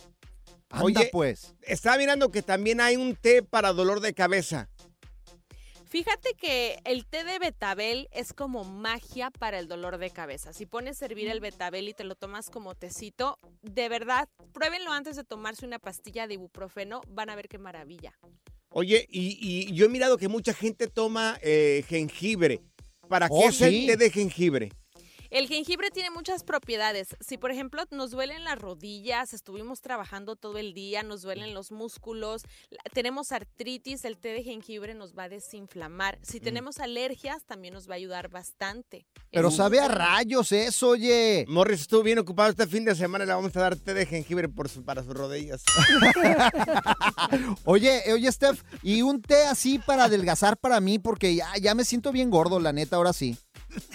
Anda 0.69 0.83
Oye, 1.01 1.09
pues. 1.11 1.55
Estaba 1.61 1.97
mirando 1.97 2.29
que 2.29 2.41
también 2.41 2.81
hay 2.81 2.97
un 2.97 3.15
té 3.15 3.41
para 3.43 3.71
dolor 3.73 3.99
de 4.01 4.13
cabeza. 4.13 4.69
Fíjate 5.89 6.33
que 6.33 6.77
el 6.83 7.05
té 7.05 7.23
de 7.23 7.39
betabel 7.39 8.09
es 8.11 8.33
como 8.33 8.65
magia 8.65 9.31
para 9.31 9.57
el 9.57 9.69
dolor 9.69 9.97
de 9.97 10.09
cabeza. 10.09 10.51
Si 10.51 10.65
pones 10.65 11.01
a 11.01 11.05
hervir 11.05 11.29
el 11.29 11.39
betabel 11.39 11.87
y 11.87 11.93
te 11.93 12.03
lo 12.03 12.15
tomas 12.15 12.49
como 12.49 12.75
tecito, 12.75 13.39
de 13.61 13.87
verdad, 13.87 14.27
pruébenlo 14.51 14.91
antes 14.91 15.15
de 15.15 15.23
tomarse 15.23 15.65
una 15.65 15.79
pastilla 15.79 16.27
de 16.27 16.33
ibuprofeno, 16.33 17.01
van 17.07 17.29
a 17.29 17.37
ver 17.37 17.47
qué 17.47 17.57
maravilla. 17.57 18.13
Oye, 18.69 19.07
y, 19.09 19.37
y 19.39 19.73
yo 19.73 19.85
he 19.85 19.89
mirado 19.89 20.17
que 20.17 20.27
mucha 20.27 20.53
gente 20.53 20.87
toma 20.87 21.39
eh, 21.41 21.85
jengibre. 21.87 22.59
¿Para 23.07 23.27
qué 23.29 23.35
Oh, 23.35 23.49
es 23.49 23.61
el 23.61 23.71
sí. 23.71 23.87
té 23.87 23.97
de 23.97 24.09
jengibre? 24.09 24.71
El 25.29 25.47
jengibre 25.47 25.89
tiene 25.91 26.09
muchas 26.11 26.43
propiedades. 26.43 27.09
Si, 27.19 27.37
por 27.37 27.51
ejemplo, 27.51 27.83
nos 27.91 28.11
duelen 28.11 28.43
las 28.43 28.57
rodillas, 28.59 29.33
estuvimos 29.33 29.81
trabajando 29.81 30.35
todo 30.35 30.57
el 30.57 30.73
día, 30.73 31.03
nos 31.03 31.21
duelen 31.21 31.53
los 31.53 31.71
músculos, 31.71 32.43
tenemos 32.93 33.31
artritis, 33.31 34.05
el 34.05 34.17
té 34.17 34.29
de 34.29 34.43
jengibre 34.43 34.93
nos 34.93 35.13
va 35.17 35.23
a 35.23 35.29
desinflamar. 35.29 36.19
Si 36.21 36.39
tenemos 36.39 36.79
alergias, 36.79 37.43
también 37.45 37.73
nos 37.73 37.89
va 37.89 37.93
a 37.93 37.97
ayudar 37.97 38.29
bastante. 38.29 39.05
Pero 39.31 39.51
sabe 39.51 39.79
a 39.79 39.87
rayos 39.87 40.51
eso, 40.51 40.89
oye. 40.89 41.45
Morris 41.47 41.81
estuvo 41.81 42.03
bien 42.03 42.19
ocupado 42.19 42.49
este 42.49 42.67
fin 42.67 42.85
de 42.85 42.95
semana. 42.95 43.25
Le 43.25 43.33
vamos 43.33 43.55
a 43.55 43.59
dar 43.59 43.75
té 43.75 43.93
de 43.93 44.05
jengibre 44.05 44.47
por 44.49 44.69
su- 44.69 44.83
para 44.83 45.03
sus 45.03 45.13
rodillas. 45.13 45.63
Oye, 47.65 48.01
oye, 48.13 48.31
Steph, 48.31 48.61
y 48.81 49.01
un 49.01 49.21
té 49.21 49.43
así 49.45 49.79
para 49.79 50.05
adelgazar 50.05 50.57
para 50.57 50.79
mí, 50.79 50.99
porque 50.99 51.35
ya, 51.35 51.47
ya 51.61 51.75
me 51.75 51.83
siento 51.83 52.11
bien 52.11 52.29
gordo, 52.29 52.59
la 52.59 52.71
neta, 52.73 52.95
ahora 52.95 53.13
sí. 53.13 53.37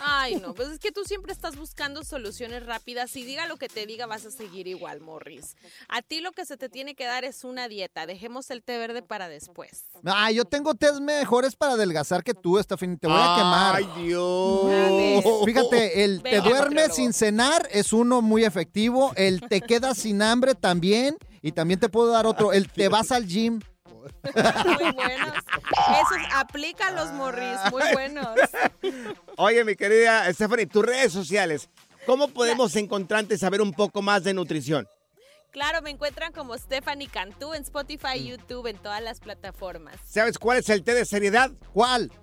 Ay, 0.03 0.37
no, 0.37 0.55
pues 0.55 0.69
es 0.69 0.79
que 0.79 0.93
tú 0.93 1.05
siempre 1.05 1.33
estás 1.33 1.57
buscando 1.57 2.05
soluciones 2.05 2.65
rápidas 2.67 3.15
y 3.17 3.25
diga 3.25 3.47
lo 3.47 3.57
que 3.57 3.69
te 3.69 3.87
diga, 3.87 4.07
vas 4.07 4.27
a 4.27 4.31
seguir 4.31 4.67
igual, 4.67 5.01
Morris. 5.01 5.57
A 5.89 6.03
ti 6.03 6.21
lo 6.21 6.33
que 6.33 6.45
se 6.45 6.57
te 6.57 6.69
tiene 6.69 6.95
que 6.95 7.05
dar 7.05 7.25
es 7.25 7.45
una 7.45 7.69
dieta. 7.69 8.07
Dejemos 8.07 8.51
el 8.51 8.63
té 8.63 8.79
verde 8.79 9.03
para 9.03 9.29
después. 9.29 9.85
Ah, 10.05 10.31
yo 10.31 10.45
tengo 10.45 10.75
tés 10.75 11.01
mejores 11.01 11.57
para 11.57 11.73
adelgazar 11.73 12.23
que 12.23 12.35
tú, 12.35 12.63
Stephanie. 12.63 12.97
Te 12.97 13.07
voy 13.07 13.17
a 13.19 13.37
quemar. 13.37 13.77
¡Ay, 13.77 13.89
Dios! 14.05 15.45
Fíjate, 15.45 16.05
el 16.05 16.23
te 16.23 16.41
duermes 16.41 16.95
sin 16.95 17.13
cenar 17.13 17.69
es 17.71 17.93
uno 17.93 18.23
muy 18.23 18.45
efectivo. 18.45 19.13
El 19.17 19.41
te 19.41 19.61
quedas 19.61 19.99
sin 19.99 20.23
hambre 20.23 20.55
también. 20.55 21.17
Y 21.41 21.53
también 21.53 21.81
te 21.81 21.89
puedo 21.89 22.09
dar 22.13 22.27
otro. 22.27 22.53
El 22.53 22.71
te 22.71 22.89
vas 22.89 23.11
al 23.11 23.27
gym. 23.27 23.61
Muy 24.23 24.93
buenos. 24.93 25.33
Esos 26.03 26.35
aplícalos, 26.35 27.13
Morris, 27.13 27.59
muy 27.71 27.83
buenos. 27.93 28.29
Oye, 29.37 29.65
mi 29.65 29.77
querida 29.77 30.33
Stephanie, 30.33 30.67
tus 30.67 30.85
redes 30.85 31.13
sociales. 31.13 31.69
¿Cómo 32.07 32.29
podemos 32.29 32.75
encontrarte 32.77 33.35
y 33.35 33.39
saber 33.39 33.63
un 33.63 33.73
poco 33.73 34.03
más 34.03 34.25
de 34.25 34.35
nutrición? 34.35 34.89
Claro, 35.53 35.83
me 35.83 35.91
encuentran 35.91 36.33
como 36.33 36.57
Stephanie 36.57 37.09
Cantú 37.09 37.53
en 37.53 37.63
Spotify, 37.63 38.25
YouTube, 38.25 38.67
en 38.69 38.79
todas 38.79 39.03
las 39.03 39.21
plataformas. 39.21 39.97
¿Sabes 40.09 40.39
cuál 40.39 40.59
es 40.59 40.69
el 40.71 40.83
té 40.83 40.95
de 40.95 41.05
seriedad? 41.05 41.51
¿Cuál? 41.75 42.11